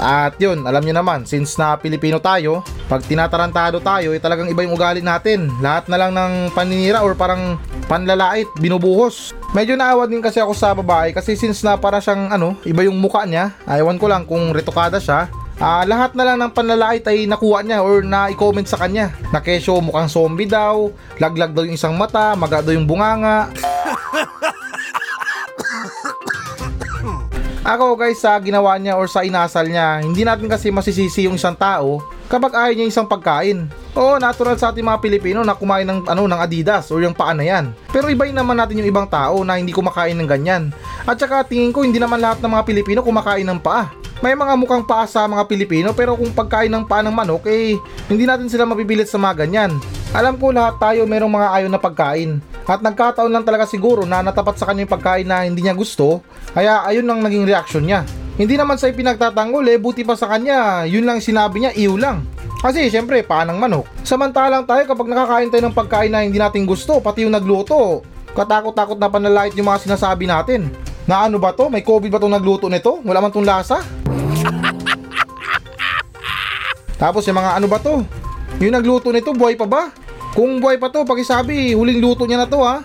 At 0.00 0.40
yun, 0.40 0.64
alam 0.64 0.80
nyo 0.88 0.94
naman, 1.04 1.28
since 1.28 1.60
na 1.60 1.76
Pilipino 1.76 2.16
tayo, 2.16 2.64
pag 2.88 3.04
tinatarantado 3.04 3.76
tayo, 3.84 4.16
eh, 4.16 4.20
talagang 4.22 4.48
iba 4.48 4.64
yung 4.64 4.72
ugali 4.72 5.04
natin. 5.04 5.52
Lahat 5.60 5.84
na 5.84 6.00
lang 6.00 6.16
ng 6.16 6.56
paninira 6.56 7.04
or 7.04 7.12
parang 7.12 7.60
panlalait, 7.92 8.48
binubuhos. 8.56 9.36
Medyo 9.52 9.76
naawa 9.76 10.08
din 10.08 10.24
kasi 10.24 10.40
ako 10.40 10.56
sa 10.56 10.72
babae 10.72 11.12
kasi 11.12 11.36
since 11.36 11.60
na 11.60 11.76
para 11.76 12.00
siyang 12.00 12.32
ano, 12.32 12.56
iba 12.64 12.80
yung 12.88 12.96
muka 12.96 13.28
niya, 13.28 13.52
ayawan 13.68 14.00
ko 14.00 14.08
lang 14.08 14.24
kung 14.24 14.56
retokada 14.56 14.96
siya, 14.96 15.28
Ah, 15.62 15.86
lahat 15.86 16.18
na 16.18 16.26
lang 16.26 16.42
ng 16.42 16.50
panlalait 16.50 17.06
ay 17.06 17.22
nakuha 17.22 17.62
niya 17.62 17.86
or 17.86 18.02
na-comment 18.02 18.66
sa 18.66 18.82
kanya. 18.82 19.14
Na 19.30 19.38
mukhang 19.78 20.10
zombie 20.10 20.50
daw, 20.50 20.90
laglag 21.22 21.54
daw 21.54 21.62
yung 21.62 21.78
isang 21.78 21.94
mata, 21.94 22.34
maga 22.34 22.66
daw 22.66 22.74
yung 22.74 22.82
bunganga. 22.82 23.46
Ako 27.62 27.94
guys 27.94 28.18
sa 28.18 28.34
ginawa 28.42 28.74
niya 28.74 28.98
or 28.98 29.06
sa 29.06 29.22
inasal 29.22 29.62
niya, 29.70 30.02
hindi 30.02 30.26
natin 30.26 30.50
kasi 30.50 30.74
masisisi 30.74 31.30
yung 31.30 31.38
isang 31.38 31.54
tao 31.54 32.02
kapag 32.26 32.50
ayaw 32.58 32.74
niya 32.74 32.90
isang 32.90 33.06
pagkain. 33.06 33.70
Oo, 33.94 34.18
natural 34.18 34.58
sa 34.58 34.74
ating 34.74 34.82
mga 34.82 34.98
Pilipino 34.98 35.46
na 35.46 35.54
kumain 35.54 35.86
ng 35.86 36.02
ano 36.10 36.26
ng 36.26 36.40
Adidas 36.42 36.90
or 36.90 36.98
yung 37.06 37.14
paa 37.14 37.30
na 37.30 37.46
yan. 37.46 37.70
Pero 37.94 38.10
ibayin 38.10 38.34
naman 38.34 38.58
natin 38.58 38.82
yung 38.82 38.90
ibang 38.90 39.06
tao 39.06 39.46
na 39.46 39.62
hindi 39.62 39.70
kumakain 39.70 40.18
ng 40.18 40.26
ganyan. 40.26 40.74
At 41.06 41.22
saka 41.22 41.46
tingin 41.46 41.70
ko 41.70 41.86
hindi 41.86 42.02
naman 42.02 42.18
lahat 42.18 42.42
ng 42.42 42.50
mga 42.50 42.66
Pilipino 42.66 42.98
kumakain 42.98 43.46
ng 43.46 43.62
paa. 43.62 43.94
May 44.18 44.34
mga 44.34 44.58
mukhang 44.58 44.82
paa 44.82 45.06
sa 45.06 45.30
mga 45.30 45.46
Pilipino 45.46 45.94
pero 45.94 46.18
kung 46.18 46.34
pagkain 46.34 46.70
ng 46.70 46.82
paa 46.82 47.06
ng 47.06 47.14
manok 47.14 47.46
eh 47.46 47.78
hindi 48.10 48.26
natin 48.26 48.50
sila 48.50 48.66
mapipilit 48.66 49.06
sa 49.06 49.22
mga 49.22 49.46
ganyan. 49.46 49.78
Alam 50.10 50.34
ko 50.34 50.50
lahat 50.50 50.82
tayo 50.82 51.06
merong 51.06 51.30
mga 51.30 51.48
ayaw 51.62 51.68
na 51.70 51.78
pagkain. 51.78 52.42
At 52.66 52.80
nagkataon 52.80 53.30
lang 53.30 53.42
talaga 53.42 53.66
siguro 53.66 54.06
na 54.06 54.22
natapat 54.22 54.58
sa 54.58 54.70
kanya 54.70 54.86
yung 54.86 54.94
pagkain 54.94 55.26
na 55.26 55.42
hindi 55.42 55.66
niya 55.66 55.74
gusto, 55.74 56.22
kaya 56.54 56.86
ayun 56.86 57.06
ang 57.10 57.20
naging 57.22 57.46
reaction 57.46 57.82
niya. 57.82 58.06
Hindi 58.38 58.56
naman 58.56 58.80
sa 58.80 58.88
ipinagtatanggol 58.88 59.66
eh, 59.68 59.76
buti 59.76 60.06
pa 60.06 60.16
sa 60.16 60.30
kanya, 60.30 60.88
yun 60.88 61.04
lang 61.04 61.20
sinabi 61.20 61.66
niya, 61.66 61.72
iw 61.76 61.98
lang. 61.98 62.24
Kasi 62.62 62.86
syempre, 62.88 63.26
paanang 63.26 63.58
manok. 63.58 63.90
Samantalang 64.06 64.64
tayo 64.64 64.86
kapag 64.86 65.10
nakakain 65.10 65.50
tayo 65.50 65.62
ng 65.66 65.74
pagkain 65.74 66.12
na 66.14 66.22
hindi 66.22 66.38
natin 66.38 66.62
gusto, 66.62 67.02
pati 67.02 67.26
yung 67.26 67.34
nagluto, 67.34 68.06
katakot-takot 68.38 69.02
na 69.02 69.10
panlalait 69.10 69.52
yung 69.58 69.66
mga 69.66 69.82
sinasabi 69.82 70.30
natin. 70.30 70.70
Na 71.02 71.26
ano 71.26 71.42
ba 71.42 71.50
to? 71.50 71.66
May 71.66 71.82
COVID 71.82 72.14
ba 72.14 72.22
tong 72.22 72.30
nagluto 72.30 72.70
nito? 72.70 73.02
Wala 73.02 73.18
man 73.18 73.34
tong 73.34 73.42
lasa? 73.42 73.82
Tapos 77.02 77.26
yung 77.26 77.42
mga 77.42 77.58
ano 77.58 77.66
ba 77.66 77.82
to? 77.82 78.06
Yung 78.62 78.74
nagluto 78.78 79.10
nito, 79.10 79.34
buhay 79.34 79.58
pa 79.58 79.66
ba? 79.66 79.90
Kung 80.32 80.64
buhay 80.64 80.80
pa 80.80 80.88
to, 80.88 81.04
pakisabi, 81.04 81.76
huling 81.76 82.00
luto 82.00 82.24
niya 82.24 82.44
na 82.44 82.48
to 82.48 82.60
ha. 82.64 82.80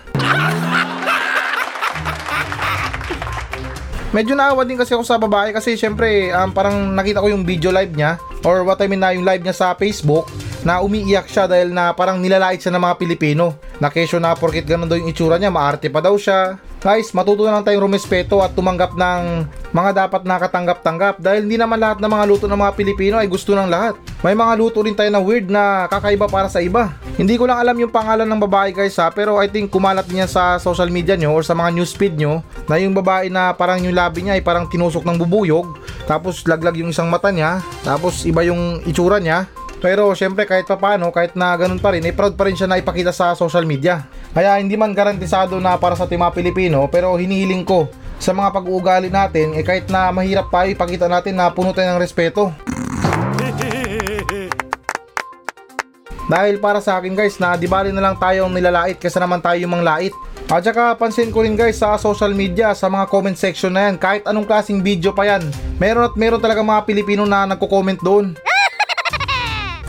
Medyo 4.08 4.32
naawa 4.32 4.64
din 4.64 4.80
kasi 4.80 4.96
ako 4.96 5.04
sa 5.04 5.20
babae 5.20 5.52
kasi 5.52 5.76
syempre 5.76 6.32
um, 6.32 6.48
parang 6.48 6.96
nakita 6.96 7.20
ko 7.20 7.28
yung 7.28 7.44
video 7.44 7.68
live 7.68 7.92
niya 7.92 8.16
or 8.40 8.64
what 8.64 8.80
I 8.80 8.88
mean 8.88 9.04
na 9.04 9.12
yung 9.12 9.24
live 9.24 9.44
niya 9.44 9.52
sa 9.52 9.76
Facebook 9.76 10.24
na 10.66 10.82
umiiyak 10.82 11.30
siya 11.30 11.46
dahil 11.46 11.70
na 11.70 11.94
parang 11.94 12.18
nilalait 12.18 12.58
siya 12.58 12.74
ng 12.74 12.82
mga 12.82 12.98
Pilipino. 12.98 13.58
Na 13.78 13.90
kesyo 13.92 14.18
na 14.18 14.34
porkit 14.34 14.66
ganun 14.66 14.90
daw 14.90 14.98
yung 14.98 15.10
itsura 15.10 15.38
niya, 15.38 15.54
maarte 15.54 15.86
pa 15.92 16.02
daw 16.02 16.14
siya. 16.18 16.58
Guys, 16.78 17.10
matutunan 17.10 17.58
lang 17.58 17.66
tayong 17.66 17.90
rumespeto 17.90 18.38
at 18.38 18.54
tumanggap 18.54 18.94
ng 18.94 19.50
mga 19.74 20.06
dapat 20.06 20.22
nakatanggap-tanggap 20.22 21.18
dahil 21.18 21.42
hindi 21.42 21.58
naman 21.58 21.82
lahat 21.82 21.98
ng 21.98 22.06
mga 22.06 22.24
luto 22.30 22.46
ng 22.46 22.54
mga 22.54 22.72
Pilipino 22.78 23.18
ay 23.18 23.26
gusto 23.26 23.50
ng 23.58 23.66
lahat. 23.66 23.98
May 24.22 24.38
mga 24.38 24.54
luto 24.54 24.86
rin 24.86 24.94
tayo 24.94 25.10
na 25.10 25.18
weird 25.18 25.50
na 25.50 25.90
kakaiba 25.90 26.30
para 26.30 26.46
sa 26.46 26.62
iba. 26.62 26.94
Hindi 27.18 27.34
ko 27.34 27.50
lang 27.50 27.58
alam 27.58 27.74
yung 27.82 27.90
pangalan 27.90 28.30
ng 28.30 28.40
babae 28.46 28.70
guys 28.70 28.94
ha, 29.02 29.10
pero 29.10 29.42
I 29.42 29.50
think 29.50 29.74
kumalat 29.74 30.06
niya 30.06 30.30
sa 30.30 30.54
social 30.62 30.86
media 30.86 31.18
nyo 31.18 31.34
or 31.34 31.42
sa 31.42 31.50
mga 31.50 31.82
newsfeed 31.82 32.14
nyo 32.14 32.46
na 32.70 32.78
yung 32.78 32.94
babae 32.94 33.26
na 33.26 33.50
parang 33.58 33.82
yung 33.82 33.98
labi 33.98 34.22
niya 34.22 34.38
ay 34.38 34.42
parang 34.46 34.70
tinusok 34.70 35.02
ng 35.02 35.18
bubuyog, 35.26 35.66
tapos 36.06 36.46
laglag 36.46 36.78
yung 36.78 36.94
isang 36.94 37.10
mata 37.10 37.34
niya, 37.34 37.58
tapos 37.82 38.22
iba 38.22 38.46
yung 38.46 38.86
itsura 38.86 39.18
niya. 39.18 39.50
Pero 39.78 40.10
syempre 40.18 40.42
kahit 40.42 40.66
pa 40.66 40.74
paano, 40.74 41.14
kahit 41.14 41.38
na 41.38 41.54
ganun 41.54 41.78
pa 41.78 41.94
rin, 41.94 42.02
eh 42.02 42.10
proud 42.10 42.34
pa 42.34 42.50
rin 42.50 42.58
siya 42.58 42.66
na 42.66 42.82
ipakita 42.82 43.14
sa 43.14 43.38
social 43.38 43.62
media. 43.62 44.10
Kaya 44.34 44.58
hindi 44.58 44.74
man 44.74 44.90
garantisado 44.90 45.62
na 45.62 45.78
para 45.78 45.94
sa 45.94 46.10
ating 46.10 46.18
mga 46.18 46.34
Pilipino, 46.34 46.90
pero 46.90 47.14
hinihiling 47.14 47.62
ko 47.62 47.86
sa 48.18 48.34
mga 48.34 48.50
pag-uugali 48.50 49.08
natin, 49.14 49.54
eh 49.54 49.62
kahit 49.62 49.86
na 49.86 50.10
mahirap 50.10 50.50
pa, 50.50 50.66
ipakita 50.66 51.06
natin 51.06 51.38
na 51.38 51.54
puno 51.54 51.70
tayo 51.70 51.94
ng 51.94 52.02
respeto. 52.02 52.50
Dahil 56.28 56.60
para 56.60 56.82
sa 56.84 57.00
akin 57.00 57.16
guys, 57.16 57.40
na 57.40 57.56
di 57.56 57.64
bali 57.64 57.88
na 57.88 58.04
lang 58.04 58.18
tayong 58.20 58.52
nilalait 58.52 59.00
kaysa 59.00 59.16
naman 59.22 59.40
tayo 59.40 59.56
yung 59.62 59.72
manglait. 59.72 60.12
At 60.48 60.64
saka 60.64 60.96
pansin 60.96 61.32
ko 61.32 61.40
rin 61.44 61.56
guys 61.56 61.80
sa 61.80 61.96
social 61.96 62.34
media, 62.36 62.74
sa 62.76 62.90
mga 62.90 63.08
comment 63.08 63.36
section 63.36 63.72
na 63.72 63.88
yan, 63.88 63.96
kahit 63.96 64.26
anong 64.28 64.44
klaseng 64.44 64.84
video 64.84 65.14
pa 65.14 65.24
yan, 65.24 65.44
meron 65.80 66.08
at 66.08 66.16
meron 66.18 66.42
talaga 66.42 66.60
mga 66.60 66.84
Pilipino 66.84 67.24
na 67.24 67.48
nagko-comment 67.48 68.00
doon. 68.04 68.47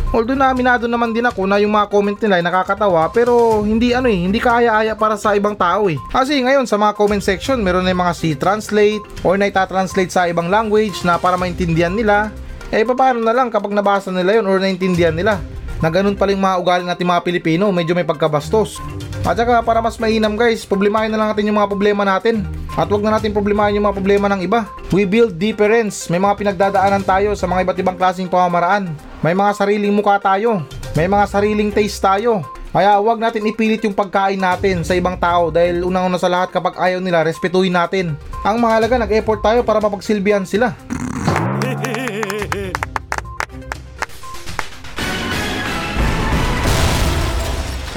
Although 0.09 0.33
na 0.33 0.49
aminado 0.49 0.89
naman 0.89 1.13
din 1.13 1.21
ako 1.21 1.45
na 1.45 1.61
yung 1.61 1.77
mga 1.77 1.85
comment 1.85 2.17
nila 2.17 2.41
ay 2.41 2.43
nakakatawa 2.43 3.05
pero 3.13 3.61
hindi 3.61 3.93
ano 3.93 4.09
eh, 4.09 4.25
hindi 4.25 4.41
kaaya-aya 4.41 4.97
para 4.97 5.13
sa 5.13 5.37
ibang 5.37 5.53
tao 5.53 5.85
eh. 5.85 6.01
Kasi 6.09 6.41
ngayon 6.41 6.65
sa 6.65 6.81
mga 6.81 6.97
comment 6.97 7.21
section 7.21 7.61
meron 7.61 7.85
na 7.85 7.93
yung 7.93 8.01
mga 8.01 8.17
C-translate 8.17 9.05
or 9.21 9.37
na 9.37 9.53
itatranslate 9.53 10.09
sa 10.09 10.25
ibang 10.25 10.49
language 10.49 11.05
na 11.05 11.21
para 11.21 11.37
maintindihan 11.37 11.93
nila. 11.93 12.33
Eh 12.73 12.81
paano 12.81 13.21
na 13.21 13.37
lang 13.37 13.53
kapag 13.53 13.69
nabasa 13.69 14.09
nila 14.09 14.41
yon 14.41 14.49
or 14.49 14.57
naintindihan 14.57 15.13
nila 15.13 15.37
na 15.77 15.93
ganun 15.93 16.17
pala 16.17 16.33
yung 16.33 16.43
mga 16.43 16.57
ugali 16.57 16.83
natin 16.83 17.07
mga 17.07 17.23
Pilipino, 17.23 17.69
medyo 17.69 17.93
may 17.93 18.03
pagkabastos. 18.03 18.81
At 19.27 19.36
saka 19.36 19.60
para 19.62 19.84
mas 19.84 19.99
mainam 19.99 20.39
guys, 20.39 20.63
problemahin 20.63 21.12
na 21.12 21.19
lang 21.19 21.29
natin 21.36 21.51
yung 21.51 21.60
mga 21.60 21.69
problema 21.69 22.03
natin. 22.08 22.47
At 22.79 22.88
wag 22.88 23.03
na 23.03 23.19
natin 23.19 23.36
problemahin 23.36 23.75
yung 23.75 23.88
mga 23.89 23.97
problema 23.99 24.27
ng 24.32 24.41
iba. 24.45 24.63
We 24.95 25.03
build 25.03 25.36
difference. 25.36 26.08
May 26.08 26.21
mga 26.21 26.38
pinagdadaanan 26.39 27.03
tayo 27.03 27.36
sa 27.36 27.43
mga 27.43 27.67
iba't 27.67 27.79
ibang 27.84 27.97
klaseng 27.99 28.32
pamamaraan. 28.32 28.95
May 29.19 29.36
mga 29.36 29.51
sariling 29.58 29.91
mukha 29.91 30.15
tayo. 30.17 30.63
May 30.95 31.12
mga 31.12 31.25
sariling 31.27 31.69
taste 31.75 31.99
tayo. 31.99 32.41
Kaya 32.69 33.01
wag 33.01 33.17
natin 33.17 33.49
ipilit 33.49 33.82
yung 33.82 33.97
pagkain 33.97 34.38
natin 34.38 34.86
sa 34.86 34.93
ibang 34.93 35.17
tao 35.17 35.49
dahil 35.49 35.82
unang-una 35.82 36.21
sa 36.21 36.29
lahat 36.29 36.53
kapag 36.53 36.77
ayaw 36.77 37.01
nila, 37.01 37.25
respetuhin 37.25 37.73
natin. 37.73 38.13
Ang 38.45 38.62
mahalaga, 38.62 38.95
nag-effort 39.01 39.41
tayo 39.41 39.65
para 39.65 39.82
mapagsilbihan 39.82 40.45
sila. 40.45 40.77